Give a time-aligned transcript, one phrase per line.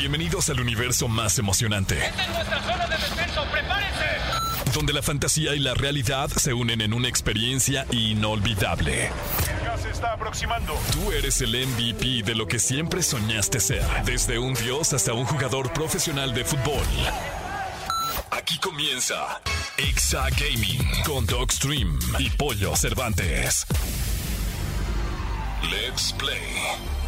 [0.00, 2.02] Bienvenidos al universo más emocionante.
[2.02, 4.06] Esta es nuestra zona de descenso, prepárense.
[4.72, 9.08] Donde la fantasía y la realidad se unen en una experiencia inolvidable.
[9.08, 10.72] El gas se está aproximando.
[10.92, 13.84] Tú eres el MVP de lo que siempre soñaste ser.
[14.06, 16.86] Desde un dios hasta un jugador profesional de fútbol.
[18.30, 19.42] Aquí comienza
[19.76, 23.66] Exa Gaming con Dogstream y Pollo Cervantes.
[25.70, 26.99] Let's play.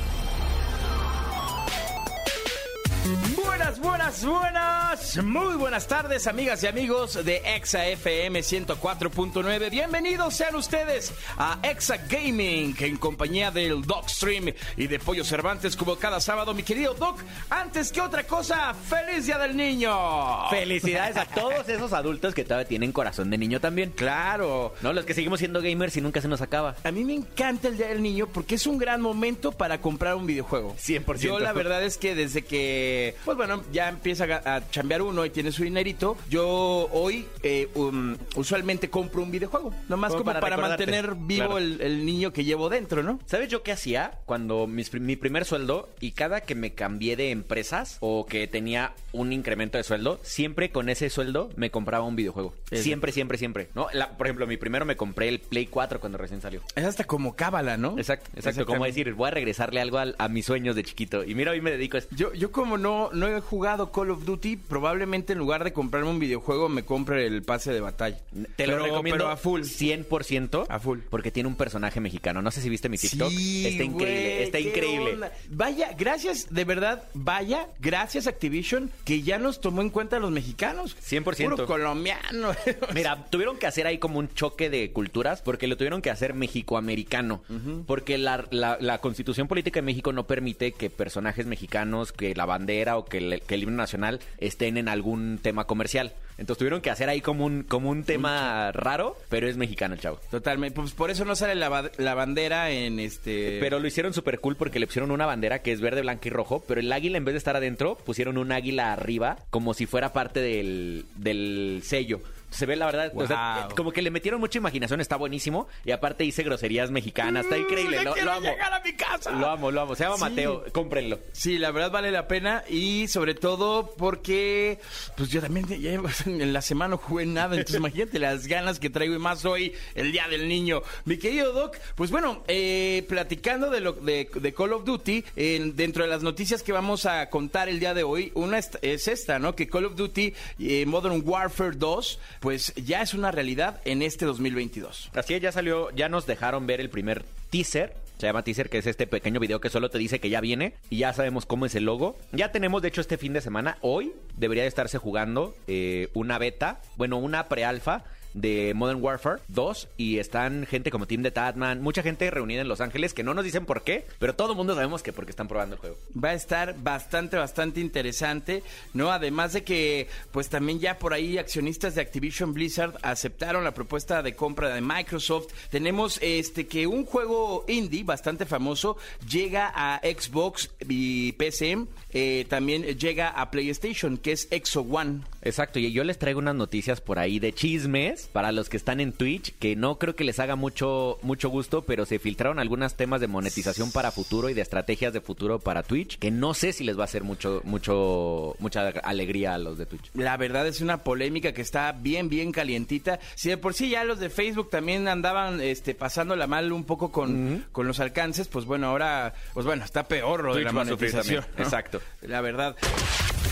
[3.03, 9.71] Buenas, buenas, buenas, muy buenas tardes amigas y amigos de Exa FM 104.9.
[9.71, 15.75] Bienvenidos sean ustedes a Exa Gaming en compañía del Doc Stream y de Pollo Cervantes
[15.75, 16.55] como cada sábado.
[16.55, 17.19] Mi querido Doc,
[17.51, 20.49] antes que otra cosa, feliz Día del Niño.
[20.51, 23.91] Felicidades a todos esos adultos que todavía tienen corazón de niño también.
[23.91, 24.75] Claro.
[24.81, 26.77] No, los que seguimos siendo gamers y nunca se nos acaba.
[26.85, 30.15] A mí me encanta el Día del Niño porque es un gran momento para comprar
[30.15, 30.77] un videojuego.
[30.77, 31.17] 100%.
[31.19, 32.92] Yo la verdad es que desde que,
[33.25, 36.47] pues bueno, ya empieza a, a chambear uno y tiene su dinerito, yo
[36.93, 39.75] hoy eh, um, usualmente compro un videojuego.
[39.89, 41.59] Nomás Como como, para mantener vivo Claro.
[41.59, 43.19] el, el niño que llevo dentro, ¿no?
[43.27, 47.31] ¿Sabes yo qué hacía cuando mis mi primer sueldo y cada que me cambié de
[47.31, 52.17] empresas o que tenía un incremento de sueldo, siempre con ese sueldo me compraba un
[52.17, 52.55] videojuego?
[52.71, 53.69] Siempre, siempre, siempre.
[53.75, 53.89] ¿no?
[53.93, 56.61] La- por ejemplo, mi primero me compré el Play 4 cuando recién salió.
[56.75, 57.99] Es hasta como cábala, ¿no?
[57.99, 58.67] Exacto, exacto.
[58.67, 61.25] Como decir, voy a regresarle algo al- a, mis sueños de chiquito.
[61.25, 62.15] Y mira, hoy me dedico a esto.
[62.17, 66.11] Yo, yo como no, no he jugado Call of Duty, probablemente en lugar de comprarme
[66.11, 68.19] un videojuego me compre el pase de batalla.
[68.57, 69.63] Te lo Pero- recomiendo pero a full.
[69.63, 70.67] 100%.
[70.69, 70.99] A full.
[71.09, 72.43] Porque tiene un personaje mexicano.
[72.43, 73.31] No sé si viste mi TikTok.
[73.31, 75.13] Sí, está increíble, está increíble.
[75.15, 75.33] onda.
[75.51, 80.31] Vaya, gracias, de verdad, vaya, gracias Activision, que ya nos tomó en cuenta a los
[80.31, 80.97] mexicanos.
[81.01, 81.51] 100%.
[81.51, 82.53] Puro colombiano.
[82.95, 86.35] Mira, tuvieron que hacer ahí como un choque de culturas porque lo tuvieron que hacer
[86.35, 87.43] mexicoamericano.
[87.87, 92.45] Porque la, la- la constitución política de México no permite que personajes mexicanos, que la
[92.47, 96.13] bandera o que el, que el himno nacional estén en algún tema comercial.
[96.39, 100.01] Entonces tuvieron que hacer ahí como un, como un tema raro, pero es mexicano el
[100.01, 100.19] chavo.
[100.31, 103.59] Totalmente, pues por eso no sale la, la bandera en este...
[103.61, 106.31] Pero lo hicieron súper cool porque le pusieron una bandera que es verde, blanca y
[106.31, 109.87] rojo, pero el águila en vez de estar adentro, pusieron un águila arriba como si
[109.87, 112.21] fuera parte del, del sello.
[112.53, 115.67] Se ve la verdad, o sea, eh, como que le metieron mucha imaginación, está buenísimo.
[115.85, 118.41] Y aparte hice groserías mexicanas, está increíble, ya lo, lo amo.
[118.51, 119.31] llegar a mi casa.
[119.33, 119.95] Lo amo, lo amo.
[119.97, 120.23] Se llama Sí.
[120.23, 121.19] Mateo, cómprenlo.
[121.33, 124.79] Sí, la verdad vale la pena y sobre todo porque
[125.17, 125.93] pues yo también ya
[126.27, 129.73] en la semana no jugué nada, entonces imagínate las ganas que traigo y más hoy,
[129.95, 130.83] el Día del Niño.
[131.05, 135.75] Mi querido Doc, pues bueno, eh, platicando de, lo, de, de Call of Duty, en-
[135.77, 139.39] dentro de las noticias que vamos a contar el día de hoy, una es esta,
[139.39, 139.55] ¿no?
[139.55, 144.27] Que Call of Duty eh, Modern Warfare 2, pues ya es una realidad en este
[144.27, 145.11] 2022.
[145.15, 147.95] Así es, ya salió, ya nos dejaron ver el primer teaser.
[148.19, 150.75] Se llama teaser, que es este pequeño video que solo te dice que ya viene.
[150.91, 152.19] Y ya sabemos cómo es el logo.
[152.33, 153.79] Ya tenemos, de hecho, este fin de semana.
[153.81, 158.05] Hoy debería de estarse jugando eh, una beta, bueno, una pre-alfa
[158.35, 162.69] de Modern Warfare 2 y están gente como Team de Tatman, mucha gente reunida en
[162.69, 165.31] Los Ángeles que no nos dicen por qué, pero todo el mundo sabemos que porque
[165.31, 165.97] están probando el juego.
[166.23, 168.63] Va a estar bastante, bastante interesante,
[168.95, 169.11] ¿no?
[169.11, 174.23] Además de que, pues también ya por ahí accionistas de Activision Blizzard aceptaron la propuesta
[174.23, 175.53] de compra de Microsoft.
[175.71, 178.97] Tenemos este que un juego indie bastante famoso
[179.29, 185.21] llega a Xbox y PC, eh, también llega a PlayStation, que es Exo One.
[185.43, 189.01] Exacto, y yo les traigo unas noticias por ahí de chismes para los que están
[189.01, 192.95] en Twitch, que no creo que les haga mucho, mucho gusto, pero se filtraron algunos
[192.95, 196.73] temas de monetización para futuro y de estrategias de futuro para Twitch, que no sé
[196.73, 200.11] si les va a hacer mucho, mucho, mucha alegría a los de Twitch.
[200.15, 203.19] La verdad es una polémica que está bien, bien calientita.
[203.35, 207.11] Si de por sí ya los de Facebook también andaban este, pasándola mal un poco
[207.11, 211.43] con, con los alcances, pues bueno, ahora, pues bueno, está peor lo de la monetización.
[211.45, 211.65] también.
[211.65, 212.02] Exacto.
[212.23, 212.77] La verdad.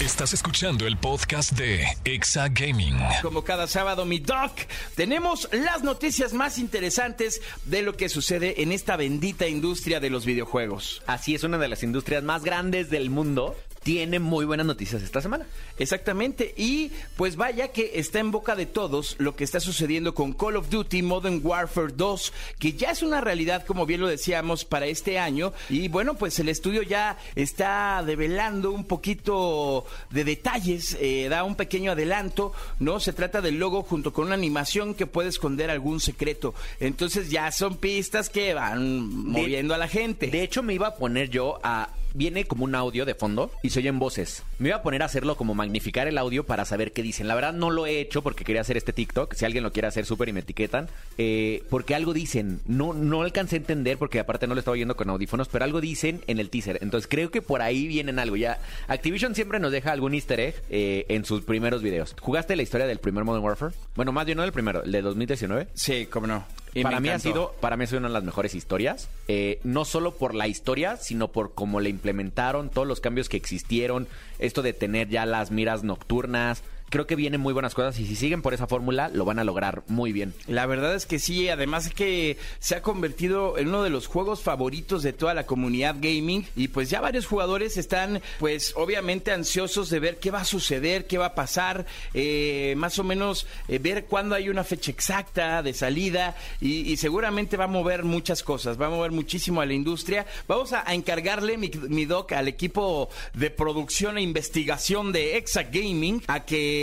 [0.00, 2.96] Estás escuchando el podcast de Exa Gaming.
[3.20, 4.52] Como cada sábado, mi doc,
[4.94, 10.24] tenemos las noticias más interesantes de lo que sucede en esta bendita industria de los
[10.24, 11.02] videojuegos.
[11.06, 13.56] Así es una de las industrias más grandes del mundo.
[13.82, 15.46] Tiene muy buenas noticias esta semana.
[15.78, 20.34] Exactamente, y pues vaya que está en boca de todos lo que está sucediendo con
[20.34, 24.66] Call of Duty Modern Warfare 2, que ya es una realidad, como bien lo decíamos,
[24.66, 25.54] para este año.
[25.70, 31.54] Y bueno, pues el estudio ya está develando un poquito de detalles, eh, da un
[31.54, 33.00] pequeño adelanto, ¿no?
[33.00, 36.54] Se trata del logo junto con una animación que puede esconder algún secreto.
[36.80, 40.26] Entonces ya son pistas que van moviendo a la gente.
[40.26, 43.70] De hecho, me iba a poner yo a viene como un audio de fondo y
[43.70, 44.42] se oyen voces.
[44.58, 47.28] Me iba a poner a hacerlo como magnificar el audio para saber qué dicen.
[47.28, 49.34] La verdad no lo he hecho porque quería hacer este TikTok.
[49.34, 50.88] Si alguien lo quiere hacer, súper y me etiquetan.
[51.18, 52.60] Eh, porque algo dicen.
[52.66, 55.80] No, no alcancé a entender porque aparte no lo estaba oyendo con audífonos, pero algo
[55.80, 56.78] dicen en el teaser.
[56.82, 58.36] Entonces creo que por ahí vienen algo.
[58.36, 58.58] Ya
[58.88, 62.16] Activision siempre nos deja algún easter egg eh, en sus primeros videos.
[62.20, 63.74] ¿Jugaste la historia del primer Modern Warfare?
[63.94, 65.68] Bueno, más bien no del primero, el de 2019.
[65.74, 66.44] Sí, cómo no.
[66.82, 69.84] Para mí ha sido para mí ha sido una de las mejores historias Eh, no
[69.84, 74.06] solo por la historia sino por cómo le implementaron todos los cambios que existieron
[74.38, 78.16] esto de tener ya las miras nocturnas creo que vienen muy buenas cosas y si
[78.16, 81.48] siguen por esa fórmula lo van a lograr muy bien La verdad es que sí,
[81.48, 85.46] además es que se ha convertido en uno de los juegos favoritos de toda la
[85.46, 90.40] comunidad gaming y pues ya varios jugadores están pues obviamente ansiosos de ver qué va
[90.40, 94.64] a suceder, qué va a pasar, eh, más o menos eh, ver cuándo hay una
[94.64, 99.60] fecha exacta de salida y, seguramente va a mover muchas cosas, va a mover muchísimo
[99.60, 100.26] a la industria.
[100.48, 105.62] Vamos a, a encargarle, mi, mi doc, al equipo de producción e investigación de Exa
[105.62, 106.79] Gaming a que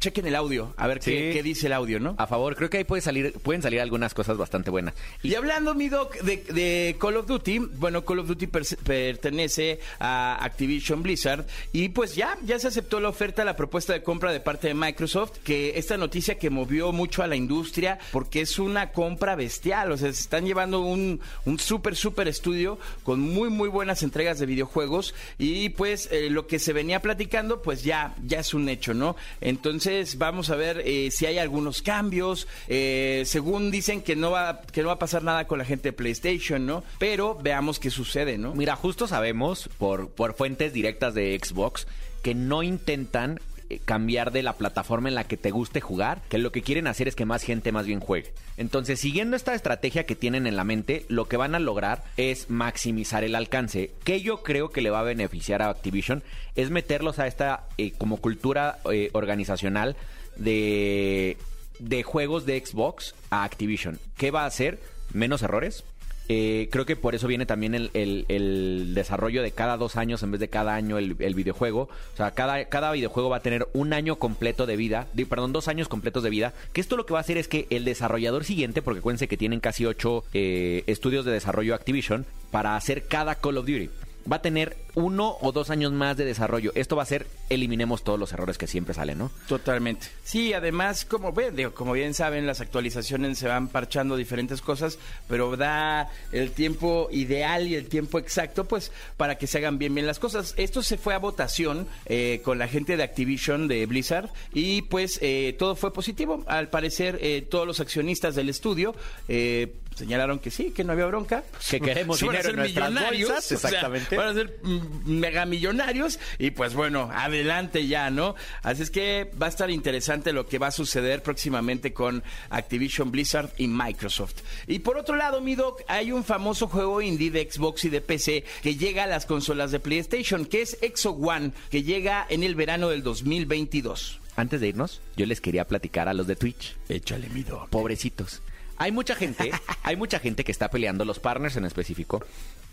[0.00, 1.36] chequen el audio, a ver qué, Sí.
[1.36, 2.14] qué dice el audio, ¿no?
[2.18, 5.74] a favor creo que ahí puede salir pueden salir algunas cosas bastante buenas Y hablando,
[5.74, 11.02] mi doc, de, de Call of Duty, bueno, Call of Duty per- pertenece a Activision
[11.02, 14.68] Blizzard y pues ya, ya se aceptó la oferta, la propuesta de compra de parte
[14.68, 19.34] de Microsoft, que esta noticia que movió mucho a la industria porque es una compra
[19.36, 24.02] bestial, o sea, se están llevando un, un súper, súper estudio con muy, muy buenas
[24.02, 28.54] entregas de videojuegos y pues eh, lo que se venía platicando, pues ya, ya es
[28.54, 29.16] un hecho, ¿no?
[29.40, 34.60] Entonces vamos a ver eh, si hay algunos cambios, eh, según dicen que no va,
[34.60, 36.84] que no va a pasar nada con la gente de PlayStation, ¿no?
[36.98, 38.54] Pero veamos qué sucede, ¿no?
[38.54, 41.86] Mira, justo sabemos por, por fuentes directas de Xbox
[42.22, 43.40] que no intentan
[43.84, 47.08] cambiar de la plataforma en la que te guste jugar, que lo que quieren hacer
[47.08, 48.32] es que más gente más bien juegue.
[48.56, 52.48] Entonces, siguiendo esta estrategia que tienen en la mente, lo que van a lograr es
[52.48, 56.22] maximizar el alcance, que yo creo que le va a beneficiar a Activision,
[56.54, 59.96] es meterlos a esta eh, como cultura eh, organizacional
[60.36, 61.36] de,
[61.78, 63.98] de juegos de Xbox a Activision.
[64.16, 64.78] ¿Qué va a hacer?
[65.12, 65.84] Menos errores,
[66.28, 70.30] eh, creo que por eso viene también el, el- desarrollo de cada dos años en
[70.32, 71.82] vez de cada año el, el videojuego.
[72.14, 75.52] O sea, cada, cada videojuego va a tener un año completo de vida, de- perdón,
[75.52, 76.54] dos años completos de vida.
[76.72, 79.36] Que esto lo que va a hacer es que el desarrollador siguiente, porque acuérdense que
[79.36, 83.90] tienen casi ocho eh, estudios de desarrollo Activision, para hacer cada Call of Duty.
[84.30, 86.72] Va a tener uno o dos años más de desarrollo.
[86.74, 89.30] Esto va a ser, eliminemos todos los errores que siempre salen, ¿no?
[89.46, 90.08] Totalmente.
[90.24, 94.98] Sí, además, como ven, digo, como bien saben, las actualizaciones se van parchando diferentes cosas,
[95.28, 99.94] pero da el tiempo ideal y el tiempo exacto, pues, para que se hagan bien
[99.94, 100.54] bien las cosas.
[100.56, 105.18] Esto se fue a votación eh, con la gente de Activision, de Blizzard, y pues
[105.22, 106.42] eh, todo fue positivo.
[106.46, 108.94] Al parecer, eh, todos los accionistas del estudio
[109.28, 111.42] eh, señalaron que sí, que no había bronca.
[111.68, 114.16] Que queremos Se van a dinero en hacer nuestras millonarios, bolsas, o sea, exactamente.
[114.16, 118.34] van a ser mm, megamillonarios y pues bueno, adelante ya, ¿no?
[118.62, 123.10] Así es que va a estar interesante lo que va a suceder próximamente con Activision
[123.10, 124.36] Blizzard y Microsoft.
[124.66, 128.00] Y por otro lado, mi doc, hay un famoso juego indie de Xbox y de
[128.00, 132.42] PC que llega a las consolas de PlayStation, que es Exo One, que llega en
[132.42, 134.20] el verano del 2022.
[134.36, 136.76] Antes de irnos, yo les quería platicar a los de Twitch.
[136.88, 137.70] Échale mi doc.
[137.70, 138.42] pobrecitos.
[138.78, 139.50] Hay mucha gente,
[139.82, 142.22] hay mucha gente que está peleando, los partners en específico.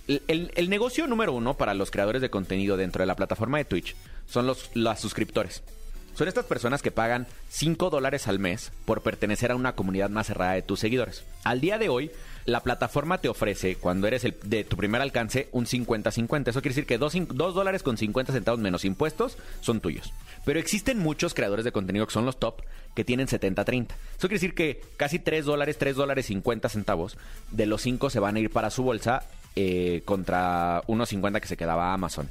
[0.07, 3.65] El, el- negocio número uno para los creadores de contenido dentro de la plataforma de
[3.65, 3.95] Twitch
[4.27, 5.63] son los, los suscriptores.
[6.13, 10.27] Son estas personas que pagan 5 dólares al mes por pertenecer a una comunidad más
[10.27, 11.23] cerrada de tus seguidores.
[11.43, 12.11] Al día de hoy,
[12.45, 16.49] la plataforma te ofrece, cuando eres el, de tu primer alcance, un 50-50.
[16.49, 20.13] Eso quiere decir que 2 dólares con 50 centavos menos impuestos son tuyos.
[20.45, 22.61] Pero existen muchos creadores de contenido que son los top
[22.95, 23.87] que tienen 70-30.
[23.87, 27.17] Eso quiere decir que casi 3 dólares, 3 dólares 50 centavos
[27.51, 29.23] de los 5 se van a ir para su bolsa
[29.55, 32.29] eh, contra unos 50 que se quedaba Amazon.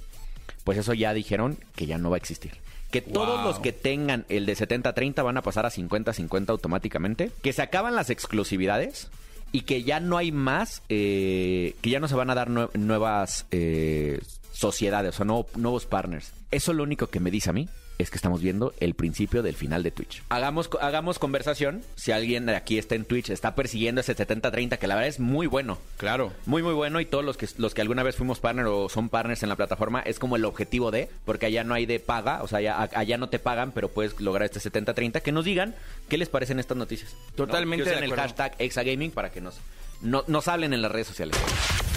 [0.65, 2.53] Pues eso ya dijeron que ya no va a existir.
[2.91, 3.45] Que todos Wow.
[3.49, 7.31] los que tengan el de 70-30 van a pasar a 50-50 automáticamente.
[7.43, 9.09] Que se acaban las exclusividades
[9.51, 12.71] y que ya no hay más, eh, que ya no se van a dar nue-
[12.75, 14.21] nuevas eh,
[14.53, 16.33] sociedades o no- nuevos partners.
[16.51, 17.69] Eso lo único que me dice a mí
[18.03, 20.23] es que estamos viendo el principio del final de Twitch.
[20.29, 21.83] Hagamos, hagamos conversación.
[21.97, 25.21] Si alguien de aquí está en Twitch, está persiguiendo ese 70-30, que la verdad es
[25.21, 25.79] muy bueno.
[25.97, 26.33] Claro.
[26.47, 27.01] Muy, muy bueno.
[27.01, 29.57] Y todos los que, los que alguna vez fuimos partner o son partners en la
[29.57, 32.91] plataforma, es como el objetivo de, porque allá no hay de paga, o sea, allá,
[32.95, 35.23] allá no te pagan, pero puedes lograr este 70-30.
[35.23, 35.75] Que nos digan
[36.09, 37.15] qué les parecen estas noticias.
[37.37, 39.55] Totalmente Que usen de el hashtag Exagaming para que nos,
[40.01, 41.37] no- nos hablen en las redes sociales.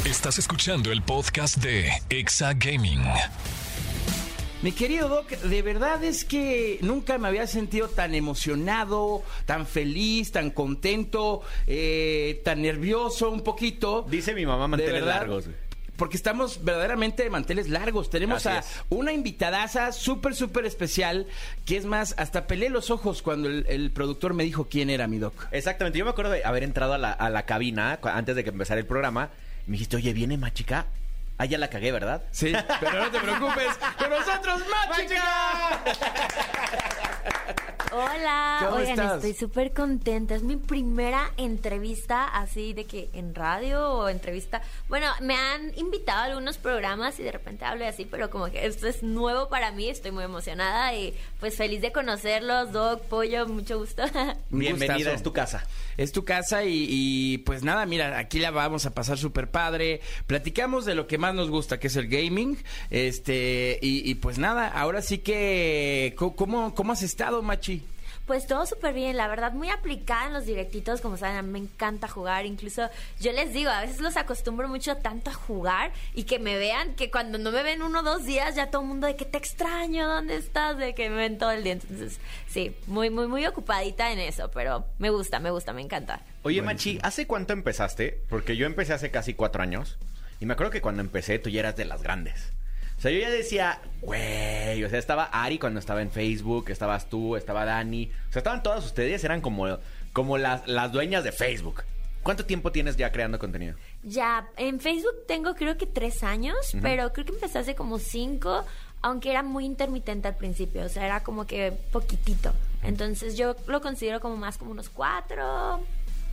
[0.06, 3.02] Estás escuchando el podcast de Exa Gaming.
[4.66, 10.32] Mi querido Doc, de verdad es que nunca me había sentido tan emocionado, tan feliz,
[10.32, 14.08] tan contento, eh, tan nervioso un poquito.
[14.10, 15.06] Dice mi mamá verdad.
[15.06, 15.46] largos.
[15.98, 18.10] porque estamos verdaderamente de manteles largos.
[18.10, 18.84] Tenemos Así a es.
[18.90, 21.28] una invitadaza súper, súper especial,
[21.64, 25.06] que es más, hasta peleé los ojos cuando el, el productor me dijo quién era
[25.06, 25.46] mi doc.
[25.52, 28.50] Exactamente, yo me acuerdo de haber entrado a la, a la cabina antes de que
[28.50, 29.30] empezara el programa.
[29.68, 30.88] Me dijiste, oye, ¿viene Machica?
[31.38, 32.24] Ah, ya la cagué, ¿verdad?
[32.32, 33.68] Sí, pero no te preocupes.
[33.98, 35.84] ¡Con nosotros, Mágica!
[37.92, 39.16] Hola, ¿Cómo oigan, estás?
[39.24, 40.36] estoy súper contenta.
[40.36, 44.62] Es mi primera entrevista así de que en radio o entrevista.
[44.90, 48.66] Bueno, me han invitado a algunos programas y de repente hablo así, pero como que
[48.66, 49.88] esto es nuevo para mí.
[49.88, 52.74] Estoy muy emocionada y pues feliz de conocerlos.
[52.74, 54.04] Doc, Pollo, mucho gusto.
[54.50, 55.16] Bienvenida, gustazo.
[55.16, 55.64] es tu casa.
[55.96, 60.02] Es tu casa y, y, pues nada, mira, aquí la vamos a pasar súper padre.
[60.28, 62.58] Platicamos de lo que más nos gusta, que es el gaming.
[62.90, 67.84] Este, y, y pues nada, ahora sí que, ¿cómo, cómo has estado, Machi?
[68.26, 71.52] Pues todo súper bien, la verdad, muy aplicada en los directitos, como saben, a mí
[71.52, 72.90] me encanta jugar, incluso
[73.20, 76.96] yo les digo, a veces los acostumbro mucho tanto a jugar y que me vean,
[76.96, 79.26] que cuando no me ven uno o dos días, ya todo el mundo de que
[79.26, 80.76] te extraño, ¿dónde estás?
[80.80, 84.50] De que me ven todo el día, entonces sí, muy, muy, muy ocupadita en eso,
[84.50, 86.22] pero me gusta, me gusta, me encanta.
[86.42, 88.24] Oye, Machi, ¿hace cuánto empezaste?
[88.28, 90.00] Porque yo empecé hace casi cuatro años.
[90.40, 92.52] Y me acuerdo que cuando empecé tú ya eras de las grandes.
[92.98, 97.10] O sea, yo ya decía, güey, o sea, estaba Ari cuando estaba en Facebook, estabas
[97.10, 98.12] tú, estaba Dani.
[98.30, 99.78] O sea, estaban todas ustedes, eran como,
[100.14, 101.84] como las, las dueñas de Facebook.
[102.24, 103.76] ¿Cuánto tiempo tienes ya creando contenido?
[104.02, 108.66] Ya, en Facebook tengo creo que tres años, pero creo que empecé hace como cinco,
[109.04, 112.52] aunque era muy intermitente al principio, o sea, era como que poquitito.
[112.82, 115.86] Entonces yo lo considero como más como unos cuatro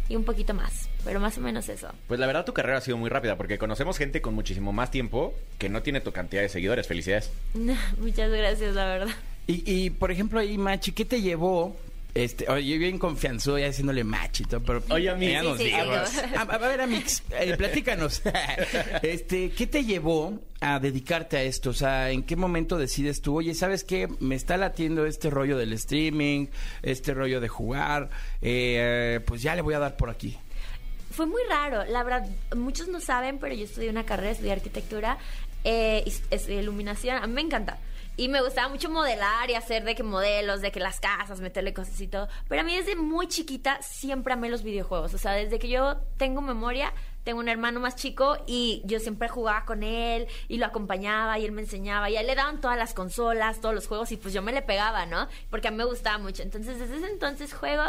[0.09, 1.89] y un poquito más, pero más o menos eso.
[2.09, 4.91] Pues la verdad tu carrera ha sido muy rápida porque conocemos gente con muchísimo más
[4.91, 6.87] tiempo que no tiene tu cantidad de seguidores.
[6.87, 7.31] Felicidades.
[7.99, 9.15] Muchas gracias, la verdad.
[9.47, 11.77] Y, y, por ejemplo, ahí, Machi, ¿qué te llevó?
[12.15, 14.83] Este, oye, yo bien confianzudo ya haciéndole Machi y todo, pero...
[14.91, 16.11] Oye, a mí- Ya Sí, nos sí, digas.
[16.11, 16.21] sí.
[16.37, 18.21] A, a ver, Amix, eh, platícanos.
[19.03, 21.71] este, ¿qué te llevó a dedicarte a esto?
[21.71, 24.09] O sea, ¿en qué momento decides tú, oye, ¿sabes qué?
[24.21, 26.49] Me está latiendo este rollo del streaming,
[26.83, 28.11] este rollo de jugar,
[28.43, 30.37] eh, pues ya le voy a dar por aquí.
[31.13, 32.27] Fue muy raro, la verdad,
[32.57, 35.19] muchos no saben, pero yo estudié una carrera, estudié arquitectura,
[35.65, 37.79] eh, estudié iluminación, a mí me encanta.
[38.15, 41.73] Y me gustaba mucho modelar y hacer de que modelos, de que las casas, meterle
[41.73, 42.29] cosas y todo.
[42.47, 45.15] Pero a mí desde muy chiquita siempre amé los videojuegos.
[45.15, 46.93] O sea, desde que yo tengo memoria,
[47.25, 51.47] tengo un hermano más chico y yo siempre jugaba con él y lo acompañaba y
[51.47, 54.43] él me enseñaba y le daban todas las consolas, todos los juegos y pues yo
[54.43, 55.29] me le pegaba, ¿no?
[55.49, 56.43] Porque a mí me gustaba mucho.
[56.43, 57.85] Entonces desde ese entonces juego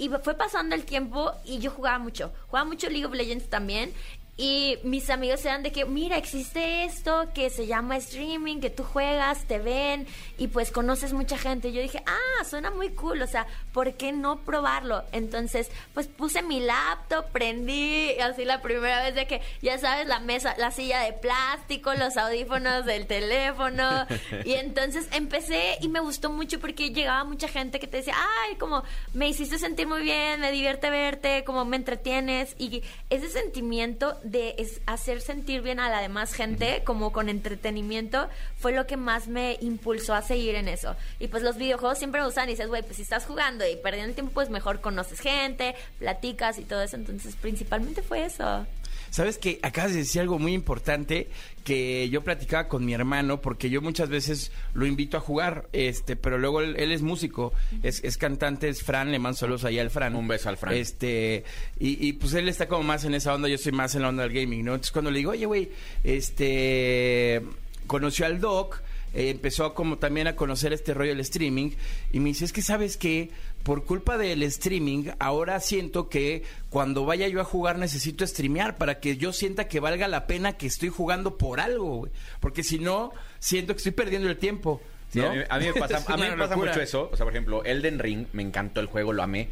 [0.00, 2.32] y fue pasando el tiempo y yo jugaba mucho.
[2.48, 3.92] Jugaba mucho League of Legends también.
[4.40, 8.84] Y mis amigos eran de que, mira, existe esto que se llama streaming, que tú
[8.84, 10.06] juegas, te ven
[10.38, 11.68] y pues conoces mucha gente.
[11.68, 15.04] Y yo dije, ah, suena muy cool, o sea, ¿por qué no probarlo?
[15.12, 20.20] Entonces, pues puse mi laptop, prendí, así la primera vez de que, ya sabes, la
[20.20, 24.06] mesa, la silla de plástico, los audífonos del teléfono.
[24.46, 28.56] Y entonces empecé y me gustó mucho porque llegaba mucha gente que te decía, ay,
[28.56, 32.54] como me hiciste sentir muy bien, me divierte verte, como me entretienes.
[32.58, 38.28] Y ese sentimiento de es- hacer sentir bien a la demás gente, como con entretenimiento,
[38.58, 40.94] fue lo que más me impulsó a seguir en eso.
[41.18, 43.76] Y pues los videojuegos siempre me gustan y dices, güey, pues si estás jugando y
[43.76, 46.96] perdiendo el tiempo, pues mejor conoces gente, platicas y todo eso.
[46.96, 48.66] Entonces, principalmente fue eso.
[49.10, 51.28] Sabes que acabas de decir algo muy importante
[51.64, 56.16] que yo platicaba con mi hermano porque yo muchas veces lo invito a jugar, este,
[56.16, 57.52] pero luego él, él es músico,
[57.82, 60.14] es, es cantante, es Fran, le mando saludos ahí al Fran.
[60.14, 60.74] Un beso al Fran.
[60.74, 61.44] Este,
[61.78, 64.08] y, y, pues él está como más en esa onda, yo estoy más en la
[64.08, 64.72] onda del gaming, ¿no?
[64.72, 65.70] Entonces cuando le digo, oye, güey,
[66.04, 67.42] este,
[67.86, 68.80] conoció al Doc,
[69.14, 71.70] eh, empezó como también a conocer este rollo del streaming
[72.12, 73.30] y me dice, es que sabes que
[73.62, 79.00] por culpa del streaming, ahora siento que cuando vaya yo a jugar necesito streamear para
[79.00, 82.12] que yo sienta que valga la pena que estoy jugando por algo, güey.
[82.40, 84.80] Porque si no, siento que estoy perdiendo el tiempo.
[85.14, 86.70] A, mí, a mí me pasa, Es a mí una me pasa locura.
[86.72, 87.10] mucho eso.
[87.12, 89.48] O sea, por ejemplo, Elden Ring, me encantó el juego, lo amé.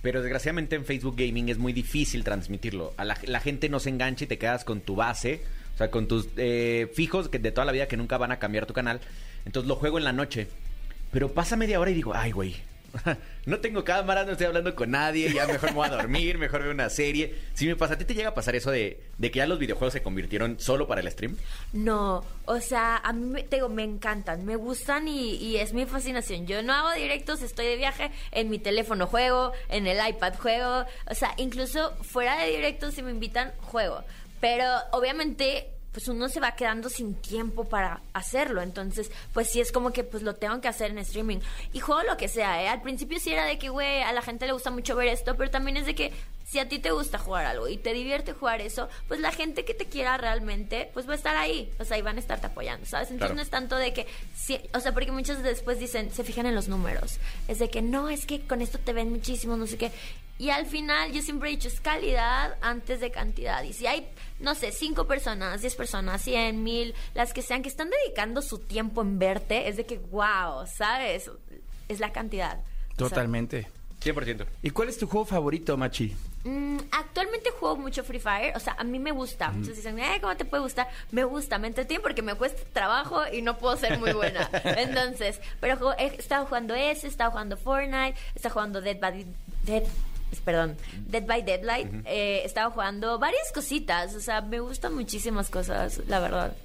[0.00, 2.92] Pero desgraciadamente en Facebook Gaming es muy difícil transmitirlo.
[2.96, 5.42] A la, la gente no se engancha y te quedas con tu base,
[5.74, 8.38] o sea, con tus eh, fijos que de toda la vida que nunca van a
[8.38, 9.00] cambiar tu canal.
[9.44, 10.48] Entonces lo juego en la noche.
[11.10, 12.56] Pero pasa media hora y digo, ay, güey.
[13.44, 16.62] No tengo cámara, no estoy hablando con nadie, ya mejor me voy a dormir, mejor
[16.62, 17.34] veo una serie.
[17.54, 19.92] Si me pasa, ¿a ti te llega a pasar eso de, que ya los videojuegos
[19.92, 21.36] se convirtieron solo para el stream?
[21.72, 25.86] No, o sea, a mí te digo, me encantan, me gustan y, y es mi
[25.86, 26.46] fascinación.
[26.46, 30.84] Yo no hago directos, estoy de viaje, en mi teléfono juego, en el iPad juego,
[31.10, 34.04] o sea, incluso fuera de directos si me invitan, juego.
[34.42, 38.62] Pero obviamente pues uno se va quedando sin tiempo para hacerlo.
[38.62, 41.40] Entonces, pues sí es como que pues lo tengo que hacer en streaming.
[41.74, 42.68] Y juego lo que sea, ¿eh?
[42.68, 45.36] Al principio sí era de que, güey, a la gente le gusta mucho ver esto,
[45.36, 46.10] pero también es de que
[46.46, 49.66] si a ti te gusta jugar algo y te divierte jugar eso, pues la gente
[49.66, 51.70] que te quiera realmente, pues va a estar ahí.
[51.78, 53.10] O sea, y van a estarte apoyando, ¿sabes?
[53.10, 53.34] Entonces Claro.
[53.34, 56.54] no es tanto de que, sí, o sea, porque muchos después dicen, se fijan en
[56.54, 57.18] los números.
[57.48, 59.92] Es de que no, es que con esto te ven muchísimo, no sé qué.
[60.38, 63.62] Y al final yo siempre he dicho, es calidad antes de cantidad.
[63.62, 64.08] Y si hay,
[64.40, 68.58] no sé, cinco personas, diez personas, cien, mil, las que sean, que están dedicando su
[68.58, 71.30] tiempo en verte, es de que, wow, ¿sabes?
[71.88, 72.58] Es la cantidad.
[72.58, 73.68] O sea, Totalmente.
[74.02, 74.44] 100%.
[74.62, 76.16] ¿Y cuál es tu juego favorito, Machi?
[76.42, 79.52] Mm, actualmente juego mucho Free Fire, o sea, a mí me gusta.
[79.52, 80.88] Muchos dicen, eh, ¿cómo te puede gustar?
[81.12, 84.50] Me gusta, me entretiene porque me cuesta trabajo y no puedo ser muy buena.
[84.64, 88.98] Entonces, pero juego- he estado jugando ese, he estado jugando Fortnite, he estado jugando Dead
[88.98, 89.24] by
[89.64, 89.84] Dead,
[90.40, 95.50] perdón, Dead by Deadlight, eh, he estado jugando varias cositas, o sea, me gustan muchísimas
[95.50, 96.56] cosas, la verdad.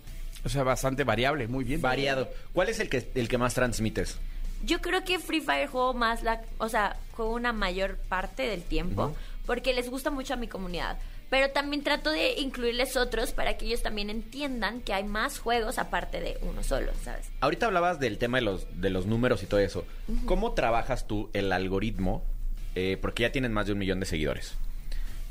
[0.45, 1.81] O sea, bastante variable, muy bien.
[1.81, 2.29] Variado.
[2.53, 4.17] ¿Cuál es el que, el que más transmites?
[4.63, 8.63] Yo creo que Free Fire juego más la, o sea, juego una mayor parte del
[8.63, 10.97] tiempo porque les gusta mucho a mi comunidad.
[11.29, 15.77] Pero también trato de incluirles otros para que ellos también entiendan que hay más juegos
[15.77, 17.29] aparte de uno solo, ¿sabes?
[17.41, 19.85] Ahorita hablabas del tema de los, de los números y todo eso.
[20.25, 22.23] ¿Cómo trabajas tú el algoritmo?
[22.79, 24.53] Eh, porque ya tienes más de un millón de seguidores.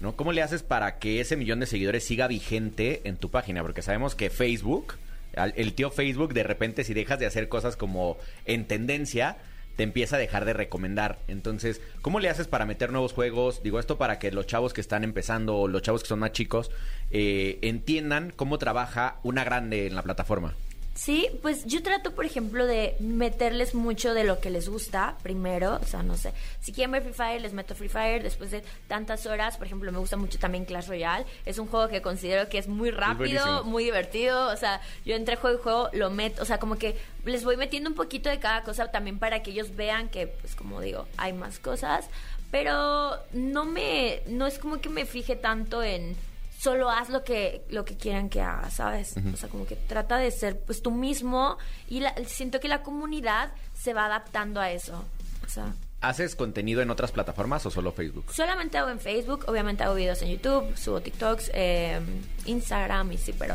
[0.00, 0.16] ¿no?
[0.16, 3.62] ¿Cómo le haces para que ese millón de seguidores siga vigente en tu página?
[3.62, 4.94] Porque sabemos que Facebook,
[5.32, 9.36] el tío Facebook, de repente si dejas de hacer cosas como en tendencia,
[9.76, 11.20] te empieza a dejar de recomendar.
[11.28, 13.62] Entonces, ¿cómo le haces para meter nuevos juegos?
[13.62, 16.32] Digo esto para que los chavos que están empezando o los chavos que son más
[16.32, 16.72] chicos
[17.12, 20.56] eh, entiendan cómo trabaja una grande en la plataforma.
[20.96, 25.78] Sí, pues yo trato, por ejemplo, de meterles mucho de lo que les gusta primero.
[25.82, 28.64] O sea, no sé, si quieren ver Free Fire, les meto Free Fire después de
[28.88, 29.58] tantas horas.
[29.58, 31.26] Por ejemplo, me gusta mucho también Clash Royale.
[31.44, 34.48] Es un juego que considero que es muy rápido, muy divertido.
[34.48, 36.42] O sea, yo entre juego y juego lo meto.
[36.42, 39.50] O sea, como que les voy metiendo un poquito de cada cosa también para que
[39.50, 42.06] ellos vean que, pues como digo, hay más cosas.
[42.50, 46.16] Pero no me, no es como que me fije tanto en
[46.66, 49.14] solo haz lo que lo que quieran que hagas, ¿sabes?
[49.32, 51.58] O sea, como que trata de ser pues tú mismo
[51.88, 55.04] y la- siento que la comunidad se va adaptando a eso.
[55.44, 58.26] O sea, ¿Haces contenido en otras plataformas o solo Facebook?
[58.32, 62.00] solamente hago en Facebook, obviamente hago videos en YouTube, subo TikToks, eh,
[62.44, 63.54] Instagram y sí, pero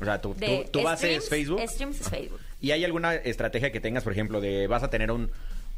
[0.00, 0.34] O sea, tu
[0.82, 1.60] base es streams- Facebook.
[1.68, 2.40] Streams es Facebook.
[2.60, 5.30] ¿Y hay alguna estrategia que tengas, por ejemplo, de vas a tener un,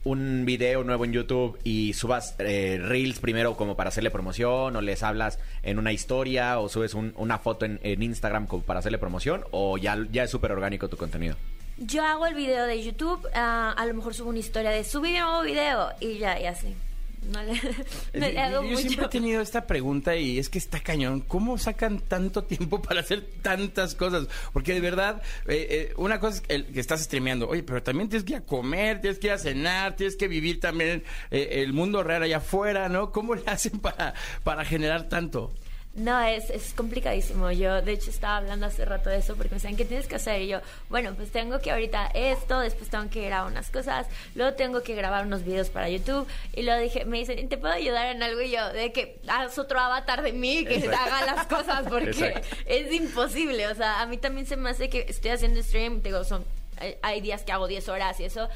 [0.05, 4.81] un video nuevo en YouTube y subas eh, Reels primero como para hacerle promoción o
[4.81, 8.99] les hablas en una historia o subes un- una foto en, Instagram como para hacerle
[8.99, 11.37] promoción o ya, ya es súper orgánico tu contenido?
[11.79, 15.09] Yo hago el video de YouTube, ah, a lo mejor subo una historia de subí
[15.17, 16.75] un nuevo video y ya, y así.
[17.23, 17.53] No le,
[18.15, 18.79] no le hago yo mucho.
[18.79, 21.21] siempre he tenido esta pregunta y es que está cañón.
[21.21, 24.27] ¿Cómo sacan tanto tiempo para hacer tantas cosas?
[24.53, 28.09] Porque de verdad, eh, eh, una cosa es el, que estás streameando, oye, pero también
[28.09, 31.63] tienes que ir a comer, tienes que ir a cenar, tienes que vivir también eh,
[31.63, 33.13] el mundo real allá afuera, ¿no?
[33.13, 35.53] ¿Cómo le hacen para, para generar tanto?
[35.93, 37.51] No, es, es complicadísimo.
[37.51, 40.15] Yo, de hecho, estaba hablando hace rato de eso porque me decían, ¿qué tienes que
[40.15, 40.41] hacer?
[40.41, 44.55] Y yo, bueno, pues tengo que ahorita esto, después tengo que grabar unas cosas, luego
[44.55, 46.29] tengo que grabar unos videos para YouTube.
[46.55, 48.41] Y luego dije, me dicen, ¿te puedo ayudar en algo?
[48.41, 50.97] Y yo, de que haz otro avatar de mí que Exacto.
[50.97, 52.47] haga las cosas porque Exacto.
[52.67, 53.67] es imposible.
[53.67, 56.45] O sea, a mí también se me hace que estoy haciendo stream, digo, son,
[56.79, 58.49] hay, hay días que hago 10 horas y eso.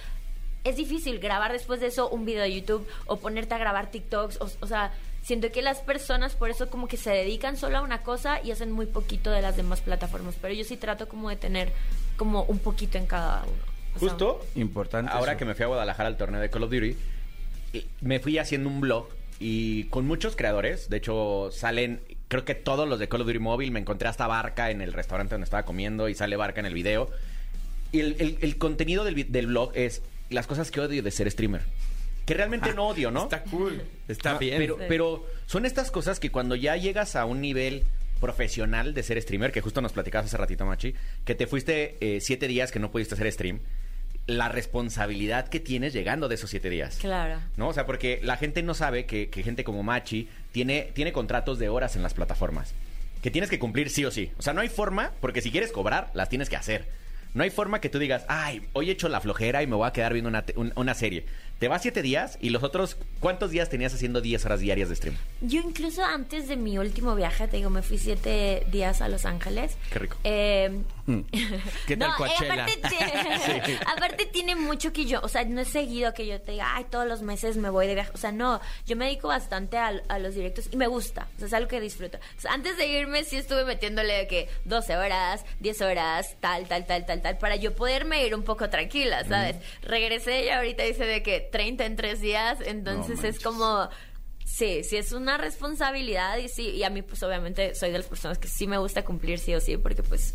[0.63, 4.41] Es difícil grabar después de eso un video de YouTube o ponerte a grabar TikToks.
[4.41, 4.93] O, o sea,
[5.25, 8.53] siento que las personas por eso como que se dedican solo a una cosa y
[8.53, 10.37] hacen muy poquito de las demás plataformas.
[10.41, 11.73] Pero yo sí trato como de tener
[12.17, 13.53] como un poquito en cada uno.
[13.97, 15.11] O sea, Justo Importante.
[15.13, 15.39] ahora eso.
[15.41, 16.97] que me fui a Guadalajara al torneo de Call of Duty,
[17.73, 19.09] y me fui haciendo un blog
[19.41, 20.89] y con muchos creadores.
[20.91, 23.71] De hecho, salen, creo que todos los de Call of Duty Móvil.
[23.73, 26.75] Me encontré hasta Barca en el restaurante donde estaba comiendo y sale Barca en el
[26.75, 27.11] video.
[27.93, 31.31] Y el, el- el contenido del, del blog es las cosas que odio de ser
[31.31, 31.63] streamer.
[32.27, 33.25] Que realmente no odio, ¿no?
[33.25, 34.57] Está cool, está Ah, bien.
[34.59, 34.85] Pero, Sí.
[34.89, 37.85] pero son estas cosas que cuando ya llegas a un nivel
[38.21, 42.21] profesional de ser streamer, que justo nos platicabas hace ratito, Machi, que te fuiste eh,
[42.21, 43.61] siete días que no pudiste hacer stream,
[44.27, 46.97] la responsabilidad que tienes llegando de esos siete días.
[47.01, 47.41] Claro.
[47.59, 47.69] ¿No?
[47.69, 51.59] O sea, porque la gente no sabe que, que gente como Machi tiene, tiene contratos
[51.59, 52.73] de horas en las plataformas.
[53.23, 54.31] Que tienes que cumplir sí o sí.
[54.39, 56.87] O sea, no hay forma, porque si quieres cobrar, las tienes que hacer.
[57.35, 59.87] No hay forma que tú digas, ay, hoy he hecho la flojera y me voy
[59.89, 61.25] a quedar viendo una, un- una serie.
[61.65, 64.97] Te vas siete días y los otros, ¿cuántos días tenías haciendo 10 horas diarias de
[64.97, 65.17] stream?
[65.41, 69.25] Yo incluso antes de mi último viaje, te digo, me fui siete días a Los
[69.25, 69.79] Ángeles.
[69.91, 70.19] Qué rico.
[70.25, 70.83] Eh,
[71.87, 75.69] ¿Qué tal No, eh, aparte, tiene, aparte tiene mucho que yo, o sea, no es
[75.69, 78.11] seguido que yo te diga, ay, todos los meses me voy de viaje.
[78.15, 81.39] O sea, no, yo me dedico bastante a, a los directos y me gusta, o
[81.39, 82.19] sea, es algo que disfruto.
[82.19, 86.67] O sea, antes de irme sí estuve metiéndole de que 12 horas, 10 horas, tal,
[86.69, 89.57] tal, tal, tal, tal, para yo poderme ir un poco tranquila, ¿sabes?
[89.83, 93.89] Regresé y ahorita dice de que 30 en 3 días, entonces es como...
[94.47, 98.07] Sí, sí es una responsabilidad y sí, y a mí pues obviamente soy de las
[98.07, 100.35] personas que sí me gusta cumplir sí o sí, porque pues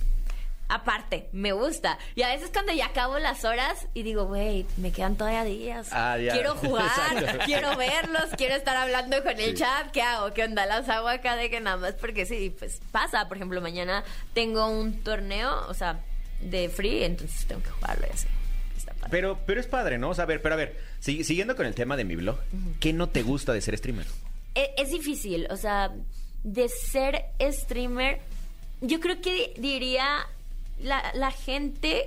[0.69, 1.97] aparte, me gusta.
[2.15, 5.89] Y a veces cuando ya acabo las horas y digo, güey, me quedan todavía días.
[5.91, 6.31] Ah, ya.
[6.33, 6.85] Quiero jugar,
[7.17, 7.39] Exacto.
[7.45, 9.91] quiero verlos, quiero estar hablando con el chat.
[9.91, 10.33] ¿Qué hago?
[10.33, 10.65] ¿Qué onda?
[10.65, 13.27] Las hago acá de que nada más porque sí, pues pasa.
[13.27, 14.03] Por ejemplo, mañana
[14.33, 15.99] tengo un torneo, o sea,
[16.39, 18.27] de free, entonces tengo que jugarlo y así.
[18.77, 19.09] Está padre.
[19.11, 20.09] Pero, pero es padre, ¿no?
[20.11, 22.37] O sea, a ver, pero a ver, si- siguiendo con el tema de mi blog,
[22.79, 24.05] ¿qué no te gusta de ser streamer?
[24.55, 25.91] E- es, difícil, o sea,
[26.43, 28.19] de ser streamer,
[28.81, 30.25] yo creo que di- diría
[30.81, 32.05] la, la gente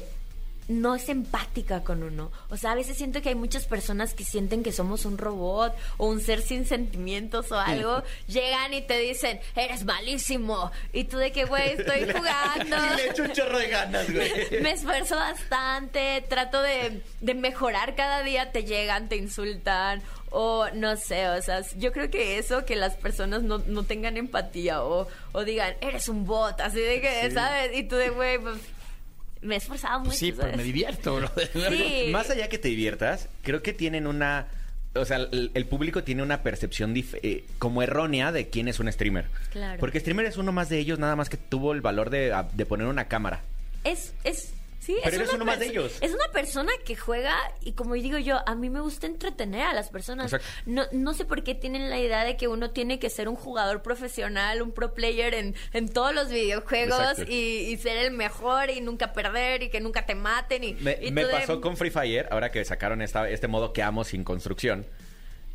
[0.69, 2.31] no es empática con uno.
[2.49, 5.75] O sea, a veces siento que hay muchas personas que sienten que somos un robot
[5.99, 8.03] o un ser sin sentimientos o algo.
[8.27, 10.71] Llegan y te dicen, eres malísimo.
[10.93, 12.77] Y tú de que, güey, estoy jugando.
[12.97, 14.31] Le echo un chorro de ganas, güey.
[14.63, 20.97] Me esfuerzo bastante, trato de, de mejorar cada día, te llegan, te insultan, o no
[20.97, 25.07] sé, o sea, yo creo que eso, que las personas no, no tengan empatía o,
[25.33, 27.71] o digan, eres un bot, así de que, ¿sabes?
[27.77, 28.57] Y tú de, güey, pues
[29.43, 30.11] me he esforzado mucho.
[30.11, 31.31] Pues sí, pero me divierto, bro.
[31.71, 32.09] Sí.
[32.11, 34.47] Más allá que te diviertas, creo que tienen una...
[34.95, 38.79] O sea, el, el público tiene una percepción dif- eh, como errónea de quién es
[38.79, 39.25] un streamer.
[39.51, 39.81] Claro.
[39.81, 42.67] Porque streamer es uno más de ellos, nada más que tuvo el valor de, de
[42.67, 43.41] poner una cámara.
[43.85, 44.53] Es, es,
[44.85, 45.97] sí, Pero es eres una uno más de ellos.
[46.01, 49.73] Es una persona que juega y como digo yo, a mí me gusta entretener a
[49.73, 50.33] las personas.
[50.33, 50.47] Exacto.
[50.67, 53.37] No, no sé por qué tienen la idea de que uno tiene que ser un
[53.37, 57.35] jugador profesional, un pro player en, en todos los videojuegos y,
[57.71, 60.65] y ser el mejor y nunca perder y que nunca te maten.
[60.65, 63.49] Y, Me, y me tú de- pasó con Free Fire, ahora que sacaron esta, este
[63.49, 64.85] modo que amo sin construcción.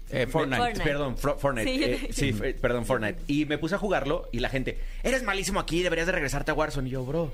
[0.10, 0.58] Eh, Fortnite.
[0.62, 0.84] Fortnite.
[0.86, 1.70] Perdón, Fro- Fortnite.
[1.70, 3.20] Sí, Eh, sí, f- perdón, Fortnite.
[3.28, 6.54] Y me puse a jugarlo y la gente, eres malísimo aquí, deberías de regresarte a
[6.54, 6.88] Warzone.
[6.88, 7.34] Y yo, bro,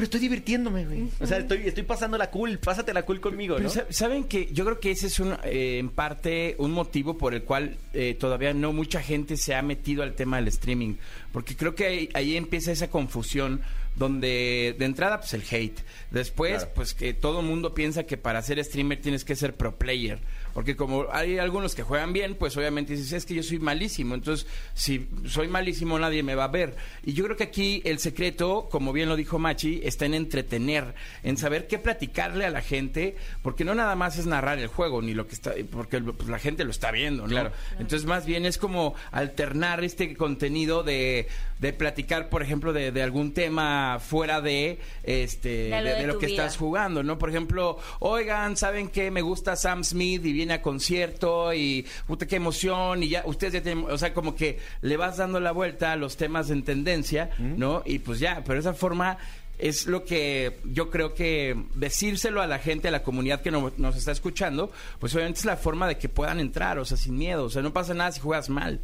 [0.00, 1.08] pero estoy divirtiéndome, güey.
[1.20, 3.68] O sea, estoy, estoy pasando la cool, pásate la cool conmigo, ¿no?
[3.68, 7.34] sa- saben que yo creo que ese es un, eh, en parte un motivo por
[7.34, 10.94] el cual eh, todavía no mucha gente se ha metido al tema del streaming,
[11.32, 13.60] porque creo que ahí, ahí empieza esa confusión
[13.96, 15.78] donde de entrada pues el hate,
[16.10, 16.70] después Claro.
[16.74, 20.18] pues que todo el mundo piensa que para ser streamer tienes que ser pro player,
[20.54, 24.14] porque como hay algunos que juegan bien, pues obviamente dices, es que yo soy malísimo,
[24.14, 26.76] entonces si soy malísimo nadie me va a ver.
[27.04, 30.94] Y yo creo que aquí el secreto, como bien lo dijo Machi, está en entretener,
[31.22, 35.02] en saber qué platicarle a la gente, porque no nada más es narrar el juego,
[35.02, 37.28] ni lo que está, porque pues, la gente lo está viendo, ¿no?
[37.28, 37.52] Claro.
[37.78, 41.28] Entonces más bien es como alternar este contenido de,
[41.60, 46.12] de platicar, por ejemplo, de, de algún tema fuera de este De lo de lo
[46.14, 46.44] tu que vida.
[46.44, 47.18] estás jugando, ¿no?
[47.18, 49.10] Por ejemplo, oigan, ¿saben qué?
[49.10, 53.52] Me gusta Sam Smith y viene a concierto y puta qué emoción y ya ustedes
[53.52, 56.62] ya tienen, o sea, como que le vas dando la vuelta a los temas en
[56.62, 57.82] tendencia, ¿no?
[57.84, 59.18] Y pues ya, pero esa forma
[59.58, 63.70] es lo que yo creo que decírselo a la gente, a la comunidad que no-
[63.76, 67.18] nos está escuchando, pues obviamente es la forma de que puedan entrar, o sea, sin
[67.18, 68.80] miedo, o sea, no pasa nada si juegas mal.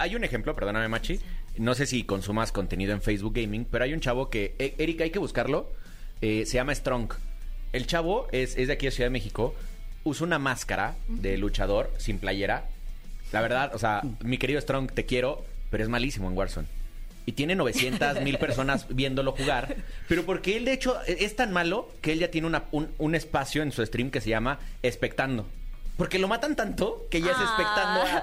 [0.00, 1.18] Hay un ejemplo, perdóname, Machi.
[1.58, 5.04] No sé si consumas contenido en Facebook Gaming, pero hay un chavo que, eh, Erika,
[5.04, 5.72] hay que buscarlo.
[6.20, 7.12] eh, se llama Strong.
[7.72, 9.54] El chavo es, es de aquí de Ciudad de México.
[10.04, 12.64] Usa una máscara de luchador sin playera.
[13.30, 16.66] La verdad, o sea, mi querido Strong, te quiero, pero es malísimo en Warzone.
[17.26, 19.76] Y tiene 900 mil personas viéndolo jugar.
[20.08, 22.88] Pero porque él, de hecho, e- es tan malo que él ya tiene una- un,
[22.98, 25.46] un espacio en su stream que se llama Espectando.
[25.98, 28.22] Porque lo matan tanto que ya es Ah.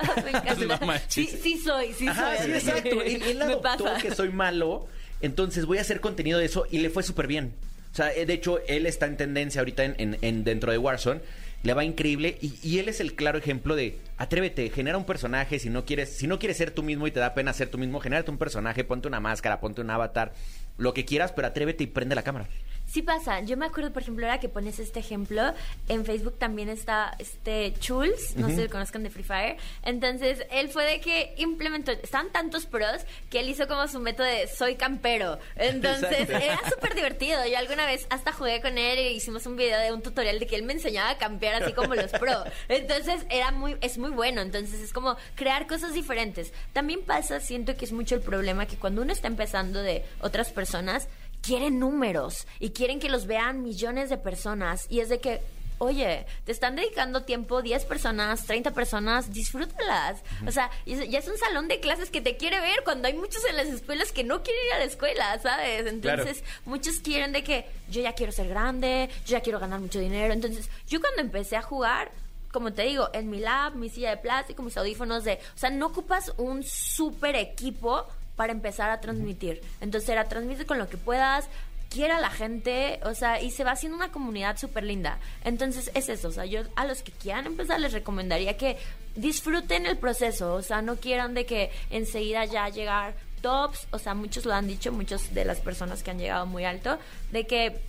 [0.80, 1.10] No manches.
[1.14, 2.46] sí, sí soy, sí Ajá, soy.
[2.48, 3.02] sí, exacto.
[3.02, 4.02] Él, adoptó pasa.
[4.02, 4.88] que soy malo,
[5.22, 7.54] entonces voy a hacer contenido de eso y le fue súper bien.
[7.92, 10.78] O sea, eh, de hecho, él está en tendencia ahorita en, en- en- dentro de
[10.80, 11.22] Warzone.
[11.64, 15.58] Le va increíble y, y él es el claro ejemplo de atrévete, genera un personaje
[15.58, 17.80] si no quieres, si no quieres ser tú mismo y te da pena ser tú
[17.80, 20.34] mismo, genérate un personaje, ponte una máscara, ponte un avatar,
[20.78, 22.48] lo que quieras, pero atrévete y prende la cámara.
[22.96, 23.42] Sí pasa.
[23.42, 25.54] Yo me acuerdo, por ejemplo, ahora que pones este ejemplo,
[25.90, 29.58] en Facebook también está este Chuls, no sé si lo conozcan de Free Fire.
[29.84, 34.28] Entonces, él fue de que implementó, estaban tantos pros que él hizo como su método
[34.28, 35.40] de soy campero.
[35.58, 36.46] Entonces, Exacto.
[36.46, 37.46] era súper divertido.
[37.46, 40.48] Yo alguna vez hasta jugué con él y hicimos un video de un tutorial de
[40.48, 42.46] que él me enseñaba a campear así como los pro.
[42.70, 44.40] Entonces, era muy, es muy bueno.
[44.40, 46.54] Entonces, es como crear cosas diferentes.
[46.72, 50.54] También pasa, siento que es mucho el problema que cuando uno está empezando de otras
[50.54, 51.10] personas,
[51.46, 55.42] quieren números y quieren que los vean millones de personas y es de que
[55.78, 60.22] oye, te están dedicando tiempo 10 personas, 30 personas, disfrútalas.
[60.48, 63.44] O sea, ya es un salón de clases que te quiere ver cuando hay muchos
[63.46, 65.86] en las escuelas que no quieren ir a la escuela, ¿sabes?
[65.86, 70.00] Entonces, muchos quieren de que yo ya quiero ser grande, yo ya quiero ganar mucho
[70.00, 70.34] dinero.
[70.34, 72.10] Entonces, yo cuando empecé a jugar,
[72.52, 75.34] como te digo, en mi lab, mi silla de plástico, mis audífonos de...
[75.34, 79.62] O sea, no ocupas un super equipo para empezar a transmitir.
[79.82, 81.48] Entonces era transmite con lo que puedas,
[81.90, 85.18] quiera la gente, o sea, y se va haciendo una comunidad súper linda.
[85.44, 88.78] Entonces es eso, o sea, yo a los que quieran empezar les recomendaría que
[89.16, 94.14] disfruten el proceso, o sea, no quieran de que enseguida ya llegar tops, o sea,
[94.14, 96.98] muchos lo han dicho, muchos de las personas que han llegado muy alto,
[97.32, 97.80] de que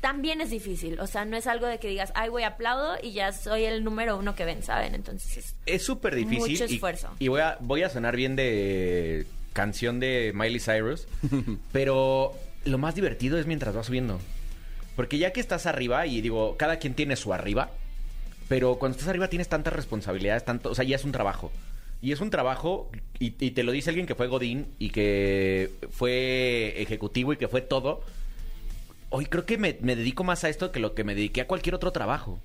[0.00, 3.12] también es difícil, o sea, no es algo de que digas, ay, voy, aplaudo y
[3.12, 4.94] ya soy el número uno que ven, ¿saben?
[4.94, 6.38] Entonces, es- súper difícil.
[6.50, 7.08] Mucho y- esfuerzo.
[7.18, 11.06] Y, voy, a, voy a sonar bien de canción de Miley Cyrus.
[11.72, 12.34] pero
[12.64, 14.20] lo más divertido es mientras vas subiendo.
[14.96, 17.70] Porque ya que estás arriba, y digo, cada quien tiene su arriba.
[18.48, 21.52] Pero cuando estás arriba tienes tantas responsabilidades, tanto, o sea, ya es un trabajo.
[22.02, 25.70] Y es un trabajo, y, y te lo dice alguien que fue Godín y que
[25.90, 28.02] fue ejecutivo y que fue todo.
[29.10, 31.46] Hoy creo que me, me dedico más a esto que lo que me dediqué a
[31.46, 32.40] cualquier otro trabajo.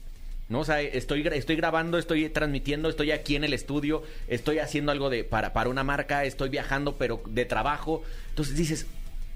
[0.47, 0.59] ¿No?
[0.59, 5.09] O sea, estoy, estoy grabando, estoy transmitiendo, estoy aquí en el estudio, estoy haciendo algo
[5.09, 8.03] de para, para una marca, estoy viajando, pero de trabajo.
[8.29, 8.85] Entonces dices,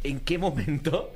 [0.04, 1.12] ¿en qué momento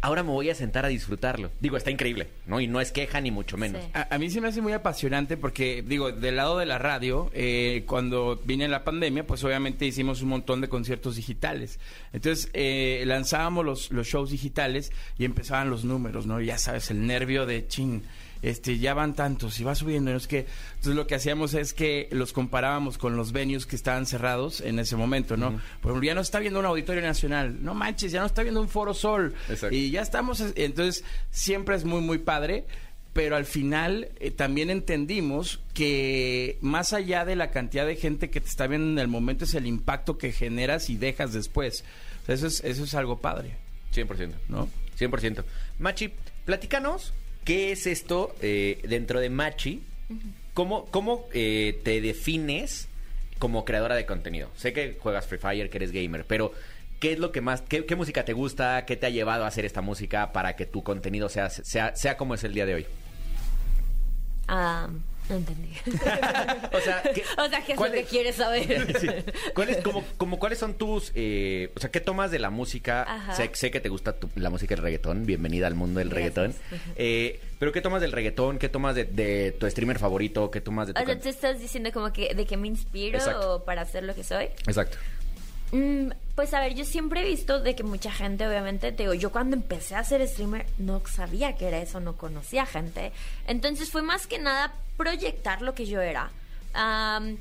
[0.00, 1.50] ahora me voy a sentar a disfrutarlo?
[1.60, 2.58] Digo, está increíble, ¿no?
[2.58, 3.82] Y no es queja ni mucho menos.
[3.82, 3.90] Sí.
[3.92, 7.30] A, a mí se me hace muy apasionante porque, digo, del lado de la radio,
[7.34, 11.78] eh, cuando vine la pandemia, pues obviamente hicimos un montón de conciertos digitales.
[12.14, 16.40] Entonces, eh, lanzábamos los, los shows digitales y empezaban los números, ¿no?
[16.40, 18.04] Ya sabes, el nervio de chin.
[18.44, 20.10] Este, ya van tantos y va subiendo.
[20.10, 20.18] ¿no?
[20.18, 24.04] Es que, entonces lo que hacíamos es que los comparábamos con los venues que estaban
[24.04, 25.52] cerrados en ese momento, ¿no?
[25.80, 27.64] Por ejemplo, ya no está viendo un auditorio nacional.
[27.64, 29.32] No manches, ya no está viendo un foro sol.
[29.48, 29.74] Exacto.
[29.74, 32.66] Y ya estamos, entonces siempre es muy, muy padre,
[33.14, 38.42] pero al final eh, también entendimos que más allá de la cantidad de gente que
[38.42, 41.82] te está viendo en el momento es el impacto que generas y dejas después.
[42.24, 43.56] O sea, eso es, eso es algo padre,
[43.94, 44.32] 100%.
[44.50, 44.68] ¿no?
[44.98, 45.44] 100%.
[45.78, 46.12] Machi,
[46.44, 49.82] platícanos qué es esto eh, dentro de Machi.
[50.54, 52.88] ¿Cómo, cómo eh, te defines
[53.38, 54.50] como creadora de contenido?
[54.56, 56.52] Sé que juegas Free Fire, que eres gamer, pero
[57.00, 58.84] ¿qué es lo que más, qué, qué música te gusta?
[58.86, 62.16] ¿Qué te ha llevado a hacer esta música para que tu contenido sea, sea, sea
[62.16, 62.86] como es el día de hoy?
[64.46, 64.88] Ah,
[65.28, 65.70] no entendí.
[66.72, 68.96] O sea, ¿qué- o sea, ¿qué es lo cuál que es- quieres saber?
[69.00, 69.08] Sí.
[69.54, 71.12] ¿Cuáles, como, como, ¿Cuáles son tus...
[71.14, 73.32] eh, o sea, qué tomas de la música?
[73.34, 75.24] Sé, sé que te gusta tu- la música del reggaetón.
[75.26, 76.34] Bienvenida al mundo del Gracias.
[76.34, 76.56] reggaetón.
[76.96, 78.58] Eh, pero ¿qué tomas del reggaetón?
[78.58, 80.50] ¿Qué tomas de, de tu streamer favorito?
[80.50, 81.00] ¿Qué tomas de tu...
[81.02, 83.64] O sea, can- ¿te estás diciendo como que de que me inspiro Exacto.
[83.64, 84.44] para ser lo que soy?
[84.66, 84.98] Exacto.
[85.74, 89.14] Mm, pues a ver, yo siempre he visto de que mucha gente, obviamente, te digo,
[89.14, 93.10] yo cuando empecé a ser streamer no sabía que era eso, no conocía gente.
[93.48, 96.30] Entonces fue más que nada proyectar lo que yo era.
[96.74, 97.38] Am,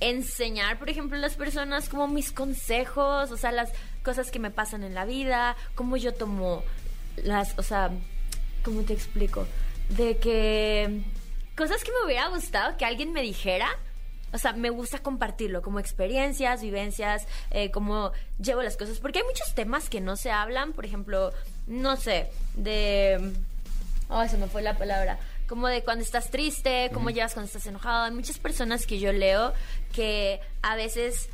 [0.00, 3.70] enseñar, por ejemplo, a las personas como mis consejos, o sea, las
[4.02, 6.64] cosas que me pasan en la vida, cómo yo tomo
[7.22, 7.90] las, o sea,
[8.64, 9.46] ¿cómo te explico?
[9.90, 11.00] De que
[11.56, 13.68] cosas que me hubiera gustado que alguien me dijera.
[14.32, 18.98] O sea, me gusta compartirlo como experiencias, vivencias, eh, cómo llevo las cosas.
[18.98, 20.72] Porque hay muchos temas que no se hablan.
[20.72, 21.32] Por ejemplo,
[21.66, 23.32] no sé, de...
[24.08, 25.18] Ay, se me fue la palabra.
[25.48, 28.04] Como de cuando estás triste, cómo llevas cuando estás enojado.
[28.04, 29.52] Hay muchas personas que yo leo
[29.92, 31.28] que a veces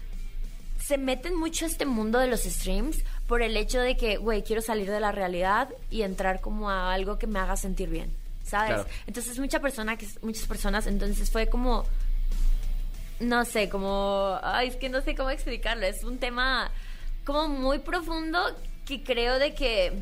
[0.85, 4.43] se meten mucho a este mundo de los streams por el hecho de que, güey,
[4.43, 8.13] quiero salir de la realidad y entrar como a algo que me haga sentir bien,
[8.45, 8.75] ¿sabes?
[8.75, 8.87] Claro.
[9.07, 11.87] Entonces mucha persona que muchas personas, entonces fue como
[13.20, 16.70] no sé, como ay, es que no sé cómo explicarlo, es un tema
[17.24, 18.40] como muy profundo
[18.85, 19.92] que creo de que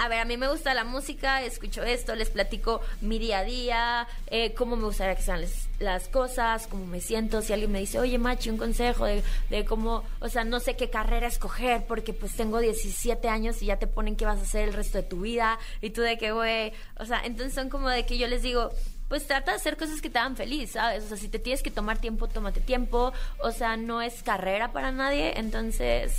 [0.00, 3.44] a ver, a mí me gusta la música, escucho esto, les platico mi día a
[3.44, 5.44] día, eh, cómo me gustaría que sean
[5.78, 7.42] las, cosas, cómo me siento.
[7.42, 10.74] Si alguien me dice, oye, Machi, un consejo de, de cómo, o sea, no sé
[10.74, 14.42] qué carrera escoger porque pues tengo 17 años y ya te ponen qué vas a
[14.42, 17.68] hacer el resto de tu vida y tú de que, güey, o sea, entonces son
[17.68, 18.70] como de que yo les digo,
[19.10, 21.02] pues trata de hacer cosas que te hagan feliz, ¿sabes?
[21.02, 23.12] O sea, si te tienes que tomar tiempo, tómate tiempo.
[23.40, 26.12] O sea, no es carrera para nadie, entonces,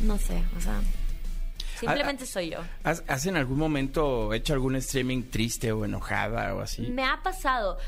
[0.00, 0.80] no sé, o sea,
[1.78, 2.58] simplemente soy yo.
[2.82, 6.82] ¿Has, has en algún momento hecho algún streaming triste o enojada o así?
[6.82, 7.78] Me ha pasado.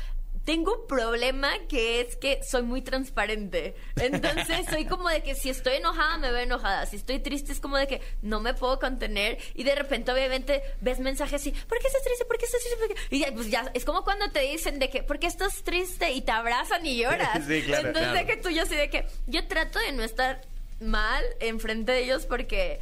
[0.45, 3.75] Tengo un problema que es que soy muy transparente.
[3.95, 6.85] Entonces soy como de que si estoy enojada me veo enojada.
[6.85, 9.39] Si estoy triste es como de que no me puedo contener.
[9.55, 12.25] Y de repente obviamente ves mensajes así, ¿por qué estás triste?
[12.25, 12.77] ¿Por qué estás triste?
[12.77, 13.15] ¿Por qué?".
[13.15, 16.11] Y ya, pues ya, es como cuando te dicen de que, ¿por qué estás triste?
[16.11, 17.43] Y te abrazan y lloras.
[17.47, 18.27] Sí, claro, Entonces claro.
[18.27, 20.41] de que tú yo así de que yo trato de no estar
[20.79, 22.79] mal enfrente de ellos porque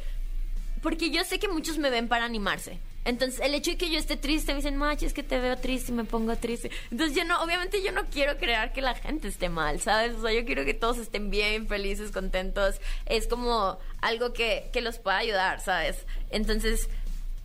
[0.82, 2.78] porque yo sé que muchos me ven para animarse.
[3.04, 5.56] Entonces, el hecho de que yo esté triste, me dicen, Machi, es que te veo
[5.56, 6.70] triste y me pongo triste.
[6.90, 10.14] Entonces, yo no, obviamente yo no quiero crear que la gente esté mal, ¿sabes?
[10.14, 12.80] O sea, yo quiero que todos estén bien, felices, contentos.
[13.06, 16.06] Es como algo que, que los pueda ayudar, ¿sabes?
[16.30, 16.88] Entonces,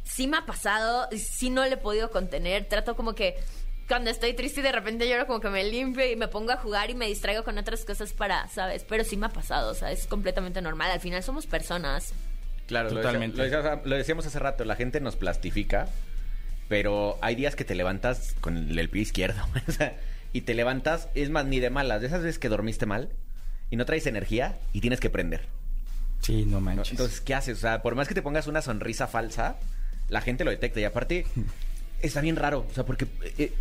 [0.04, 2.66] sí me ha pasado, sí no le he podido contener.
[2.68, 3.36] Trato como que
[3.90, 6.58] cuando estoy triste y de repente lloro como que me limpio y me pongo a
[6.58, 8.86] jugar y me distraigo con otras cosas para, ¿sabes?
[8.88, 10.92] Pero sí me ha pasado, o sea, es completamente normal.
[10.92, 12.14] Al final somos personas.
[12.70, 13.36] Claro, lo Totalmente.
[13.36, 15.88] Lo, decíamos, lo decíamos hace rato, la gente nos plastifica,
[16.68, 19.42] pero hay días que te levantas con el, el pie izquierdo,
[20.34, 23.10] y te levantas, es más, ni de malas, de esas veces que dormiste mal
[23.72, 25.48] y no traes energía y tienes que prender.
[26.22, 26.62] Sí, no ¿no?
[26.62, 26.92] manches.
[26.92, 27.58] Entonces, ¿qué haces?
[27.58, 29.56] O sea, por más que te pongas una sonrisa falsa,
[30.08, 31.26] la gente lo detecta y aparte
[32.04, 33.08] está bien raro, o sea, porque
[33.40, 33.52] eh,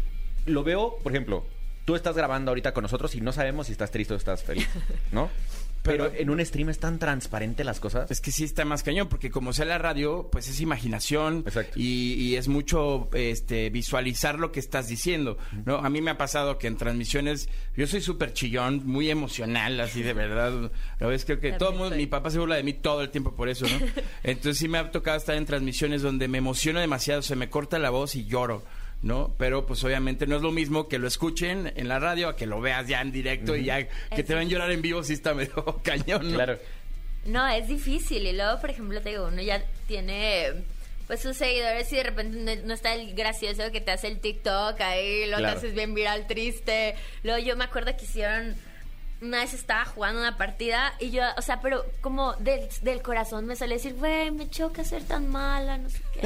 [0.44, 1.46] lo veo, por ejemplo,
[1.86, 4.68] tú estás grabando ahorita con nosotros y no sabemos si estás triste o estás feliz,
[5.12, 5.30] ¿no?
[5.82, 8.10] Pero, Pero- en un stream es tan transparente las cosas.
[8.10, 11.78] Es que sí está más cañón, porque como sea la radio, pues es imaginación Exacto.
[11.78, 15.76] y, y es mucho este visualizar lo que estás diciendo, ¿no?
[15.76, 20.02] A mí me ha pasado que en transmisiones, yo soy súper chillón, muy emocional, así
[20.02, 20.70] de verdad.
[21.00, 21.24] ¿Lo ves?
[21.24, 21.98] Creo que También todo el mundo, soy.
[21.98, 23.86] mi papá se burla de mí todo el tiempo por eso, ¿no?
[24.24, 27.78] Entonces sí me ha tocado estar en transmisiones donde me emociono demasiado, se me corta
[27.78, 28.62] la voz y lloro.
[29.00, 29.32] ¿No?
[29.38, 32.46] Pero pues obviamente no es lo mismo que lo escuchen en la radio a que
[32.46, 35.34] lo veas ya en directo y ya que te ven llorar en vivo sí está
[35.34, 36.34] medio cañón, ¿no?
[36.34, 36.58] Claro.
[37.24, 38.26] No, es difícil.
[38.26, 40.52] Y luego, por ejemplo, te digo, uno ya tiene
[41.06, 44.18] pues sus seguidores y de repente no, no está el gracioso que te hace el
[44.20, 45.52] TikTok ahí, luego Claro.
[45.54, 46.96] te haces bien viral triste.
[47.22, 48.56] Luego yo me acuerdo que hicieron
[49.20, 53.46] una vez estaba jugando una partida y yo, o sea, pero como del, del corazón
[53.46, 56.22] me sale decir, güey, me choca ser tan mala, no sé qué,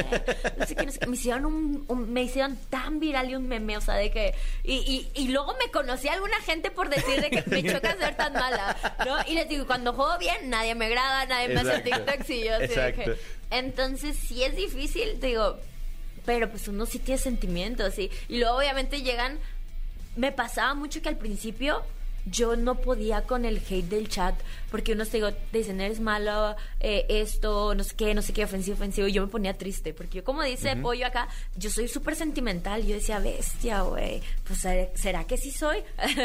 [0.58, 1.06] no sé qué, no sé qué".
[1.06, 4.34] Me hicieron un, un- me hicieron tan viral y un meme, o sea, de que,
[4.62, 4.74] y,
[5.14, 8.14] y, y luego me conocí a alguna gente por decir de que me choca ser
[8.14, 8.76] tan mala,
[9.06, 9.16] ¿no?
[9.26, 11.80] Y les digo, cuando juego bien, nadie me graba, nadie me hace.
[11.80, 13.16] TikToks y yo así de que,
[13.50, 15.58] entonces sí es difícil, te digo,
[16.26, 19.38] pero pues uno sí tiene sentimientos y, y luego obviamente llegan
[20.14, 21.82] me pasaba mucho que al principio
[22.26, 24.34] yo no podía con el hate del chat
[24.70, 28.32] porque unos te digo te dicen eres malo eh, esto no sé qué no sé
[28.32, 31.68] qué ofensivo ofensivo y yo me ponía triste porque yo como dice pollo acá yo
[31.70, 35.78] soy súper sentimental yo decía bestia güey pues ¿será- será que sí soy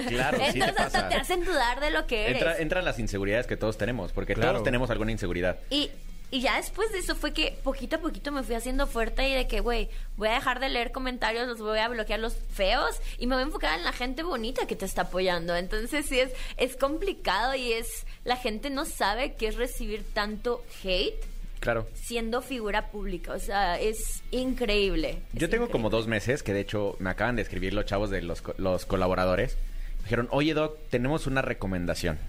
[0.07, 1.09] Claro, sí te entonces hasta pasa.
[1.09, 4.33] te hacen dudar de lo que eres Entra- entran las inseguridades que todos tenemos, porque
[4.35, 4.51] Claro.
[4.53, 5.57] todos tenemos alguna inseguridad.
[5.69, 5.89] y,
[6.29, 9.33] y ya después de eso fue que poquito a poquito me fui haciendo fuerte y
[9.33, 12.97] de que, güey, voy a dejar de leer comentarios, los voy a bloquear los feos
[13.17, 15.55] y me voy a enfocar en la gente bonita que te está apoyando.
[15.55, 20.63] Entonces sí es, es complicado y es, la gente no sabe qué es recibir tanto
[20.83, 21.15] hate
[21.59, 21.87] Claro.
[21.95, 23.33] siendo figura pública.
[23.33, 25.19] O sea, es increíble.
[25.33, 28.09] Yo Es tengo como dos meses que de hecho me acaban de escribir los chavos
[28.09, 29.57] de los, los colaboradores.
[29.97, 32.19] Me dijeron, oye Doc, tenemos una recomendación.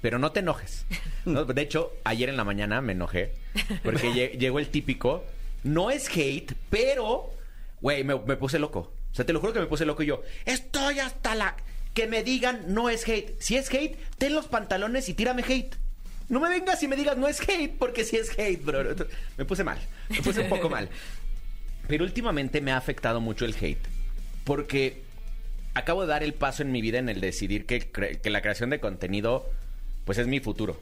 [0.00, 0.84] Pero no te enojes.
[1.24, 1.44] ¿no?
[1.44, 3.32] De hecho, ayer en la mañana me enojé.
[3.82, 5.24] Porque lle- llegó el típico.
[5.64, 7.30] No es hate, pero.
[7.80, 8.92] Güey, me, me puse loco.
[9.12, 10.22] O sea, te lo juro que me puse loco y yo.
[10.44, 11.56] Estoy hasta la.
[11.94, 13.34] Que me digan no es hate.
[13.40, 15.74] Si es hate, ten los pantalones y tírame hate.
[16.28, 18.84] No me vengas y me digas no es hate, porque si es hate, bro.
[19.36, 19.78] Me puse mal.
[20.10, 20.88] Me puse un poco mal.
[21.88, 23.84] Pero últimamente me ha afectado mucho el hate.
[24.44, 25.00] Porque
[25.74, 28.70] acabo de dar el paso en mi vida en el decidir que, que la creación
[28.70, 29.48] de contenido,
[30.08, 30.80] pues es mi futuro.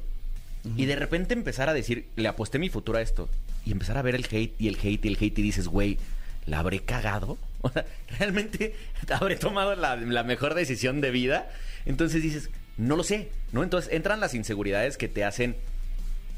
[0.77, 3.29] Y de repente empezar a decir, le aposté mi futuro a esto.
[3.65, 5.99] Y empezar a ver el hate y el hate y el hate y dices, güey,
[6.47, 7.37] ¿la habré cagado?
[7.63, 7.85] O sea,
[8.21, 8.77] ¿realmente
[9.11, 11.51] habré tomado la, la mejor decisión de vida?
[11.87, 13.65] Entonces dices, no lo sé, ¿no?
[13.65, 15.57] Entonces entran las inseguridades que te hacen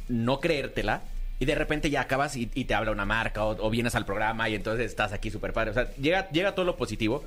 [0.09, 1.03] no creértela
[1.41, 4.07] y de repente ya acabas y, y te habla una marca o, o vienes al
[4.07, 5.73] programa y entonces estás aquí súper padre.
[5.73, 7.23] O sea, llega, llega todo lo positivo,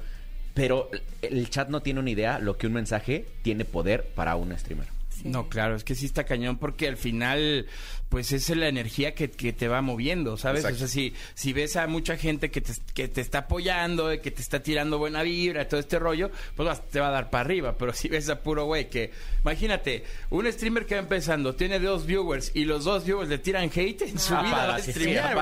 [0.56, 0.89] pero
[1.21, 4.88] el chat no tiene una idea lo que un mensaje tiene poder para un streamer.
[5.22, 5.30] Sí.
[5.30, 7.66] No, claro, es que sí está cañón porque al final,
[8.10, 10.62] pues esa es la energía que, que te va moviendo, ¿sabes?
[10.62, 10.76] Exacto.
[10.76, 14.32] O sea, si, si ves a mucha gente que te, que te está apoyando, que
[14.32, 17.42] te está tirando buena vibra, todo este rollo, pues vas- te va a dar para
[17.46, 17.76] arriba.
[17.78, 19.12] Pero si ves a puro güey que,
[19.44, 23.70] imagínate, un streamer que va empezando, tiene dos viewers y los dos viewers le tiran
[23.74, 25.36] hate en su Ah, vida, va a streamear.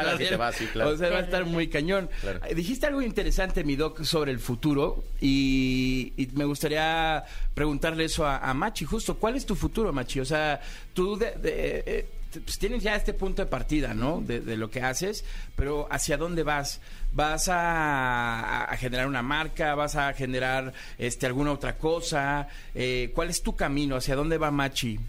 [0.93, 2.09] O sea, va a estar muy cañón.
[2.21, 2.39] Claro.
[2.45, 8.25] Eh, Dijiste algo interesante, mi doc, sobre el futuro y, y me gustaría preguntarle eso
[8.25, 10.19] a, a Machi, justo, ¿cuál es tu futuro, Machi?
[10.19, 10.59] O sea,
[10.93, 14.21] tú de- eh, pues tienes ya este punto de partida, ¿no?
[14.21, 16.79] De, de lo que haces, pero ¿hacia dónde vas?
[17.11, 19.73] ¿Vas a, a generar una marca?
[19.73, 22.47] ¿Vas a generar este alguna otra cosa?
[22.75, 23.95] Eh, ¿Cuál es tu camino?
[23.95, 24.99] ¿Hacia dónde va Machi?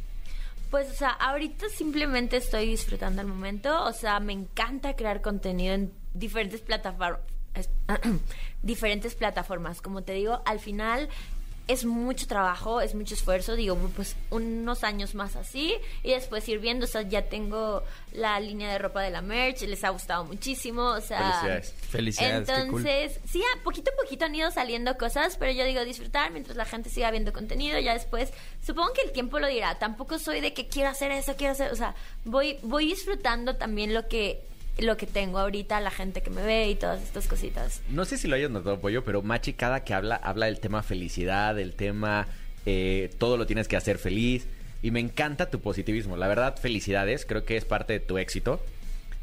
[0.70, 3.84] Pues, o sea, ahorita simplemente estoy disfrutando el momento.
[3.84, 7.20] O sea, me encanta crear contenido en diferentes plataformas.
[8.62, 9.82] diferentes plataformas.
[9.82, 11.08] Como te digo, al final
[11.70, 16.58] es mucho trabajo, es mucho esfuerzo, digo, pues unos años más así y después ir
[16.58, 20.24] viendo, o sea, ya tengo la línea de ropa de la merch, les ha gustado
[20.24, 21.18] muchísimo, o sea...
[21.18, 21.74] Felicidades.
[21.88, 22.84] Felicidades, qué cool.
[22.84, 26.56] Entonces, sí, a poquito a poquito han ido saliendo cosas, pero yo digo disfrutar mientras
[26.56, 28.32] la gente siga viendo contenido, ya después,
[28.66, 31.70] supongo que el tiempo lo dirá, tampoco soy de que quiero hacer eso, quiero hacer,
[31.72, 31.94] o sea,
[32.24, 36.68] voy, voy disfrutando también lo que lo que tengo ahorita, la gente que me ve
[36.70, 37.80] y todas estas cositas.
[37.90, 40.82] No sé si lo hayas notado, Pollo, pero Machi cada que habla, habla del tema
[40.82, 42.28] felicidad, del tema
[42.66, 44.46] eh, todo lo tienes que hacer feliz.
[44.82, 46.16] Y me encanta tu positivismo.
[46.16, 47.26] La verdad, felicidades.
[47.26, 48.62] Creo que es parte de tu éxito.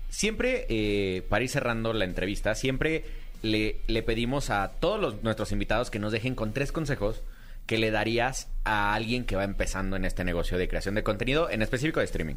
[0.09, 3.03] Siempre, eh, para ir cerrando la entrevista, siempre
[3.41, 7.21] le, le pedimos a todos los- nuestros invitados que nos dejen con tres consejos
[7.65, 11.49] que le darías a alguien que va empezando en este negocio de creación de contenido,
[11.49, 12.35] en específico de streaming.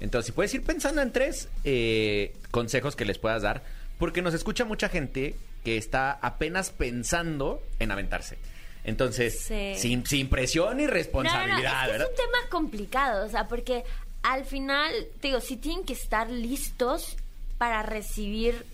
[0.00, 3.62] Entonces, si puedes ir pensando en tres eh, consejos que les puedas dar,
[3.98, 8.36] porque nos escucha mucha gente que está apenas pensando en aventarse.
[8.84, 9.74] Entonces, Sí.
[9.76, 12.06] sin, sin presión y responsabilidad, no, no, es, que ¿verdad?
[12.06, 13.84] es un tema complicado, o sea, porque
[14.22, 17.16] al final, te digo, sí tienen que estar listos
[17.56, 18.66] para recibir,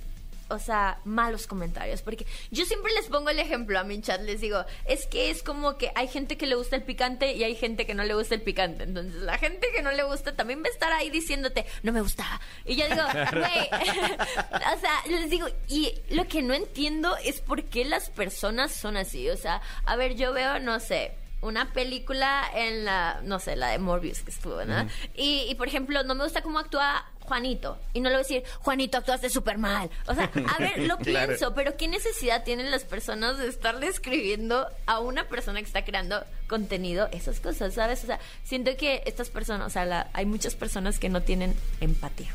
[0.51, 2.03] o sea, malos comentarios.
[2.03, 5.43] Porque yo siempre les pongo el ejemplo a mi chat, les digo, es que es
[5.43, 8.15] como que hay gente que le gusta el picante y hay gente que no le
[8.15, 8.85] gusta el picante.
[8.85, 12.01] Entonces, la gente que no le gusta también va a estar ahí diciéndote, no me
[12.01, 12.41] gusta.
[12.65, 13.71] Y yo digo, güey,
[14.77, 18.97] o sea, les digo, y lo que no entiendo es por qué las personas son
[18.97, 19.29] así.
[19.31, 21.13] O sea, a ver, yo veo, no sé,
[21.43, 24.87] una película en la, no sé, la de Morbius que estuvo, ¿no?
[25.15, 27.79] y, y, por ejemplo, no me gusta cómo actúa Juanito.
[27.95, 29.89] Y no le voy a decir, Juanito, actuaste súper mal.
[30.07, 31.29] O sea, a ver, lo Claro.
[31.29, 35.85] pienso, pero ¿qué necesidad tienen las personas de estarle escribiendo a una persona que está
[35.85, 38.03] creando contenido esas cosas, ¿sabes?
[38.03, 41.55] O sea, siento que estas personas, o sea, la- hay muchas personas que no tienen
[41.81, 42.35] empatía.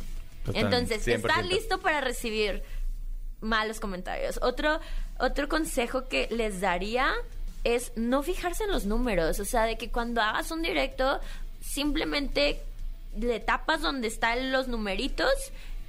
[0.54, 1.16] Entonces, 100%.
[1.16, 2.64] ¿estás listo para recibir
[3.42, 4.40] malos comentarios?
[4.42, 4.80] Otro,
[5.20, 7.12] otro consejo que les daría
[7.66, 9.40] es no fijarse en los números.
[9.42, 11.20] O sea, de que cuando hagas un directo,
[11.60, 12.62] simplemente
[13.20, 15.34] le tapas donde están los numeritos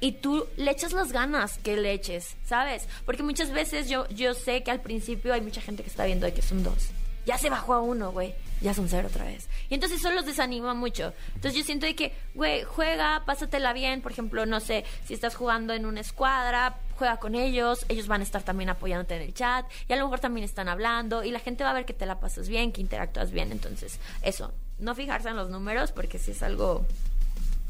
[0.00, 2.88] y tú le echas las ganas que le eches, ¿sabes?
[3.04, 6.26] Porque muchas veces yo, yo sé que al principio hay mucha gente que está viendo
[6.26, 6.90] de que son dos.
[7.26, 8.34] Ya se bajó a uno, güey.
[8.60, 9.48] Ya son cero otra vez.
[9.68, 11.12] Y entonces eso los desanima mucho.
[11.34, 14.00] Entonces yo siento de que, güey, juega, pásatela bien.
[14.00, 17.84] Por ejemplo, no sé, si estás jugando en una escuadra, juega con ellos.
[17.88, 19.66] Ellos van a estar también apoyándote en el chat.
[19.88, 21.24] Y a lo mejor también están hablando.
[21.24, 23.52] Y la gente va a ver que te la pasas bien, que interactúas bien.
[23.52, 24.54] Entonces, eso.
[24.78, 26.86] No fijarse en los números porque si es algo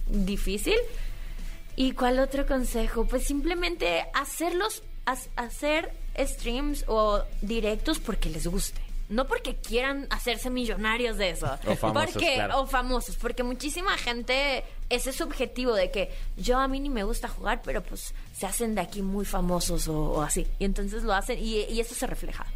[0.08, 0.76] difícil.
[1.76, 3.06] ¿Y cuál otro consejo?
[3.06, 8.85] Pues simplemente hacerlos, hacer streams o directos porque les guste.
[9.08, 11.46] No porque quieran hacerse millonarios de eso.
[11.66, 12.60] O famosos, porque, claro.
[12.60, 13.16] O famosos.
[13.16, 17.28] Porque muchísima gente, ese es su objetivo de que yo a mí ni me gusta
[17.28, 20.46] jugar, pero pues se hacen de aquí muy famosos o, o así.
[20.58, 22.46] Y entonces lo hacen y, y eso se refleja.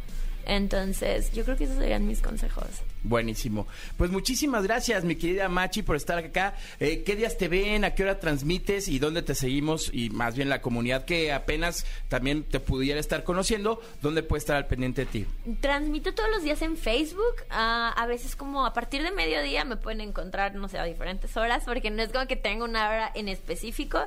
[0.45, 2.67] Entonces, yo creo que esos serían mis consejos.
[3.03, 3.67] Buenísimo.
[3.97, 6.55] Pues muchísimas gracias, mi querida Machi, por estar acá.
[6.79, 7.83] Eh, ¿Qué días te ven?
[7.83, 8.87] ¿A qué hora transmites?
[8.87, 9.89] ¿Y dónde te seguimos?
[9.91, 14.55] Y más bien la comunidad que apenas también te pudiera estar conociendo, ¿dónde puede estar
[14.55, 15.25] al pendiente de ti?
[15.61, 17.35] Transmito todos los días en Facebook.
[17.49, 21.35] ah, a veces como a partir de mediodía me pueden encontrar, no sé, a diferentes
[21.37, 23.99] horas, porque no es como que tenga una hora en específico.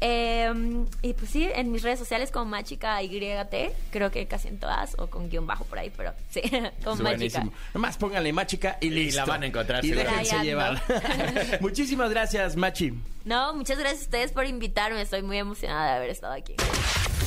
[0.00, 4.58] Eh, y pues sí, en mis redes sociales como Machica YT, creo que casi en
[4.58, 6.40] todas, o con guion bajo por ahí, pero sí,
[6.84, 7.46] con Machica.
[7.74, 9.20] Nomás pónganle Machica y listo.
[9.20, 10.80] la van a encontrar, Y déjense llevar.
[11.60, 12.94] muchísimas gracias, Machi.
[13.24, 16.54] No, muchas gracias a ustedes por invitarme, estoy muy emocionada de haber estado aquí.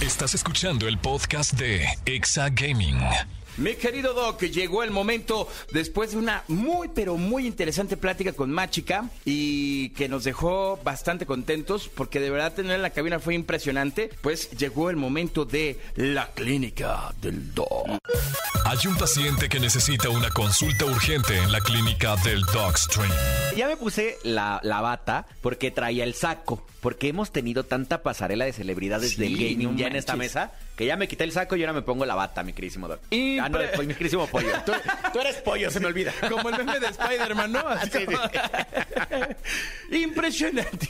[0.02, 2.98] Estás escuchando el podcast de Exa Gaming.
[3.58, 8.52] Mi querido Doc, llegó el momento después de una muy pero muy interesante plática con
[8.52, 13.36] Machica y que nos dejó bastante contentos porque de verdad tener en la cabina fue
[13.36, 14.10] impresionante.
[14.22, 17.88] Pues llegó el momento de la clínica del Doc.
[18.66, 23.12] Hay un paciente que necesita una consulta urgente en la clínica del Dogstream.
[23.58, 26.66] Ya me puse la, la bata porque traía el saco.
[26.80, 30.52] Porque hemos tenido tanta pasarela de celebridades Sí, del gaming no ya en esta mesa
[30.82, 33.02] que ya me quité el saco y ahora me pongo la bata, mi queridísimo Doc.
[33.12, 34.50] Y Ah, no, pues, mi queridísimo pollo.
[34.66, 34.72] Tú,
[35.14, 36.12] tú eres pollo, se me olvida.
[36.30, 37.60] Como el meme de Spider-Man, ¿no?
[37.68, 38.18] Así Sí, como-
[39.92, 40.88] Impresionante.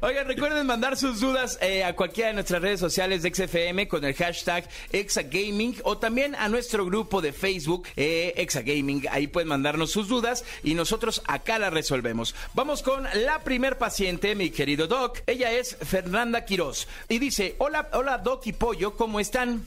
[0.00, 4.04] Oigan, recuerden mandar sus dudas eh, a cualquiera de nuestras redes sociales de XFM con
[4.04, 9.04] el hashtag Exagaming o también a nuestro grupo de Facebook eh, Exagaming.
[9.10, 12.34] Ahí pueden mandarnos sus dudas y nosotros acá las resolvemos.
[12.54, 15.20] Vamos con la primer paciente, mi querido Doc.
[15.26, 19.64] Ella es Fernanda Quiroz y dice, hola, hola Doc y Pollo, ¿cómo están?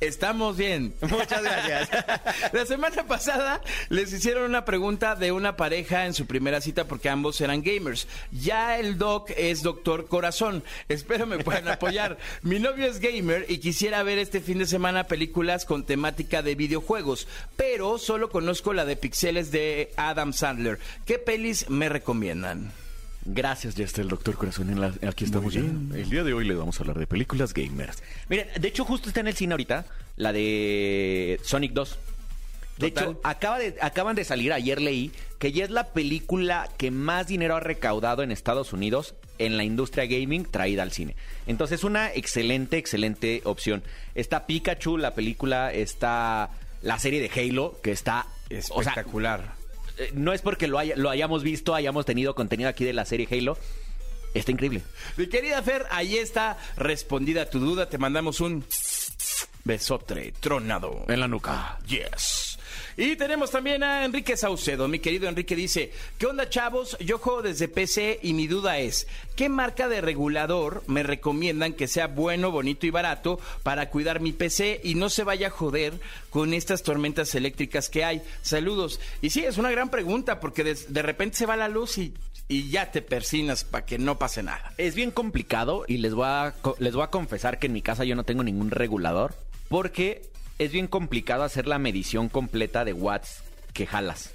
[0.00, 0.94] Estamos bien.
[1.02, 1.88] Muchas gracias.
[2.52, 3.60] La semana pasada
[3.90, 8.08] les hicieron una pregunta de una pareja en su primera cita porque ambos eran gamers.
[8.32, 10.64] Ya el doc es doctor corazón.
[10.88, 12.18] Espero me puedan apoyar.
[12.42, 16.54] Mi novio es gamer y quisiera ver este fin de semana películas con temática de
[16.54, 20.78] videojuegos, pero solo conozco la de pixeles de Adam Sandler.
[21.06, 22.72] ¿Qué pelis me recomiendan?
[23.26, 24.68] Gracias, ya está el doctor Corazón.
[24.70, 25.60] En la- aquí estamos ya.
[25.60, 28.02] El día de hoy le vamos a hablar de películas gamers.
[28.28, 31.98] Miren, de hecho, justo está en el cine ahorita la de Sonic 2.
[32.76, 33.10] De Total.
[33.10, 37.28] hecho, acaba de, acaban de salir, ayer leí, que ya es la película que más
[37.28, 41.14] dinero ha recaudado en Estados Unidos en la industria gaming traída al cine.
[41.46, 43.82] Entonces, una excelente, excelente opción.
[44.16, 46.50] Está Pikachu, la película, está
[46.82, 48.26] la serie de Halo, que está
[48.70, 49.54] o sea, Espectacular.
[49.98, 53.04] Eh, no es porque lo, haya- lo hayamos visto, hayamos tenido contenido aquí de la
[53.04, 53.56] serie Halo.
[54.34, 54.82] Está increíble.
[55.16, 57.88] Mi querida Fer, ahí está respondida tu duda.
[57.88, 58.64] Te mandamos un
[59.64, 61.04] besotre tronado.
[61.08, 61.78] En la nuca.
[61.86, 62.53] Yes.
[62.96, 64.86] Y tenemos también a Enrique Saucedo.
[64.86, 66.96] Mi querido Enrique dice, ¿qué onda chavos?
[67.00, 71.88] Yo juego desde PC y mi duda es, ¿qué marca de regulador me recomiendan que
[71.88, 75.94] sea bueno, bonito y barato para cuidar mi PC y no se vaya a joder
[76.30, 78.22] con estas tormentas eléctricas que hay?
[78.42, 79.00] Saludos.
[79.22, 82.14] Y sí, es una gran pregunta porque de, repente se va la luz y,
[82.46, 84.72] y ya te persinas para que no pase nada.
[84.78, 88.04] Es bien complicado y les voy, a, les voy a confesar que en mi casa
[88.04, 89.34] yo no tengo ningún regulador
[89.68, 90.22] porque
[90.58, 93.42] es bien complicado hacer la medición completa de watts
[93.72, 94.32] que jalas.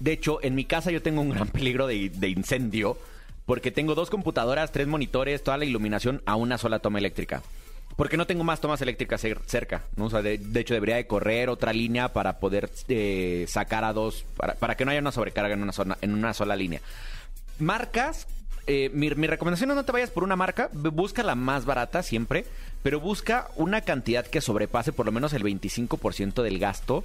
[0.00, 2.98] De hecho, en mi casa yo tengo un gran peligro de, de incendio
[3.46, 7.42] porque tengo dos computadoras, tres monitores, toda la iluminación a una sola toma eléctrica.
[7.96, 10.06] Porque no tengo más tomas eléctricas cer- cerca, ¿no?
[10.06, 13.92] O sea, de, de hecho debería de correr otra línea para poder eh, sacar a
[13.92, 16.80] dos, para, para que no haya una sobrecarga en una, zona, en una sola línea.
[17.58, 18.26] Marcas,
[18.66, 22.02] eh, mi, mi recomendación es no te vayas por una marca, busca la más barata
[22.02, 22.44] siempre,
[22.82, 27.04] pero busca una cantidad que sobrepase por lo menos el 25% del gasto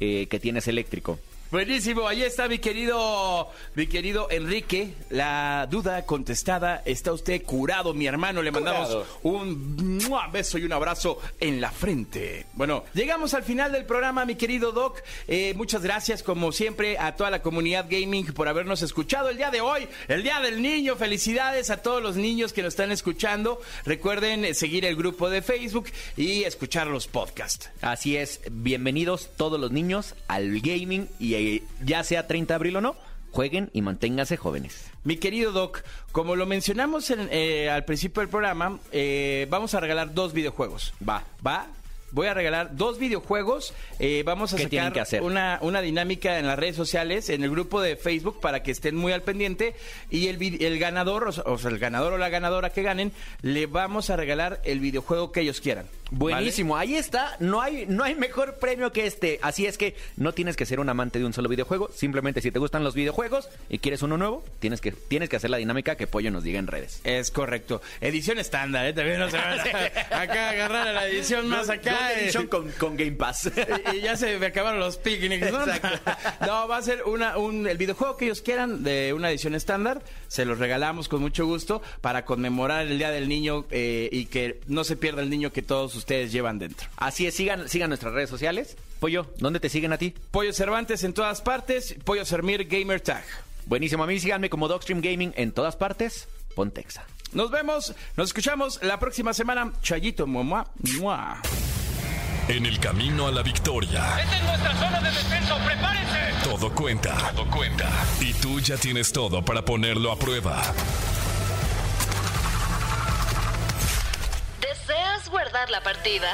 [0.00, 1.18] eh, que tienes eléctrico.
[1.54, 4.92] Buenísimo, ahí está mi querido, mi querido Enrique.
[5.08, 8.42] La duda contestada, está usted curado, mi hermano.
[8.42, 9.06] Le mandamos Curado.
[9.22, 10.26] un ¡mua!
[10.26, 12.46] beso y un abrazo en la frente.
[12.54, 15.00] Bueno, llegamos al final del programa, mi querido Doc.
[15.28, 19.52] Eh, muchas gracias, como siempre, a toda la comunidad gaming por habernos escuchado el día
[19.52, 20.96] de hoy, el día del niño.
[20.96, 23.60] Felicidades a todos los niños que nos están escuchando.
[23.84, 25.86] Recuerden eh, seguir el grupo de Facebook
[26.16, 27.70] y escuchar los podcasts.
[27.80, 32.76] Así es, bienvenidos todos los niños al gaming y eh, ya sea 30 de abril
[32.76, 32.96] o no,
[33.30, 34.90] jueguen y manténganse jóvenes.
[35.02, 35.82] Mi querido Doc,
[36.12, 40.94] como lo mencionamos en- eh, al principio del programa, eh, vamos a regalar dos videojuegos.
[41.06, 41.24] Va.
[41.46, 41.66] ¿Va?
[42.12, 43.74] Voy a regalar dos videojuegos.
[43.98, 45.20] eh, vamos a ¿Qué sacar que hacer?
[45.22, 48.94] Una, una dinámica en las redes sociales, en el grupo de Facebook, para que estén
[48.94, 49.74] muy al pendiente.
[50.10, 53.10] Y el, ganador, o sea, el ganador o la ganadora que ganen,
[53.42, 55.86] le vamos a regalar el videojuego que ellos quieran.
[56.10, 56.34] ¿Vale?
[56.34, 59.38] Buenísimo, ahí está, no hay, no hay mejor premio que este.
[59.42, 62.50] Así es que no tienes que ser un amante de un solo videojuego, simplemente si
[62.50, 65.96] te gustan los videojuegos y quieres uno nuevo, tienes que, tienes que hacer la dinámica
[65.96, 67.00] que Pollo nos diga en redes.
[67.04, 67.82] Es correcto.
[68.00, 68.92] Edición estándar, ¿eh?
[68.92, 69.62] También no se van a
[70.22, 72.10] acá agarrar a la edición más acá.
[72.14, 72.48] Gold eh.
[72.48, 73.50] Con, con Game Pass.
[73.92, 75.64] y, y ya se me acabaron los picnics, ¿no?
[76.46, 80.02] No, va a ser una, un, el videojuego que ellos quieran de una edición estándar.
[80.28, 84.60] Se los regalamos con mucho gusto para conmemorar el Día del Niño eh, y que
[84.66, 86.86] no se pierda el niño que todos ustedes llevan dentro.
[86.96, 88.76] Así es, sigan, sigan nuestras redes sociales.
[89.00, 90.14] Pollo, ¿dónde te siguen a ti?
[90.30, 93.24] Pollo Cervantes en todas partes, Pollo Sermir Gamer Tag.
[93.66, 96.28] Buenísimo, a mí síganme como Dogstream Gaming en todas partes.
[96.54, 97.04] Pontexa.
[97.32, 99.72] Nos vemos, nos escuchamos la próxima semana.
[99.82, 100.66] Chayito, muah,
[100.98, 101.40] muah.
[102.48, 106.44] En el camino a la victoria, Esta es nuestra zona de descenso, prepárense.
[106.44, 107.16] todo cuenta.
[107.34, 107.88] Todo cuenta.
[108.20, 110.62] Y tú ya tienes todo para ponerlo a prueba.
[114.86, 116.28] ¿Deseas guardar la partida?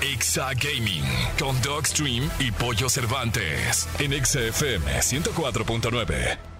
[0.00, 1.04] Exa Gaming
[1.38, 6.51] con Dogstream y Pollo Cervantes en Exa FM 104.9.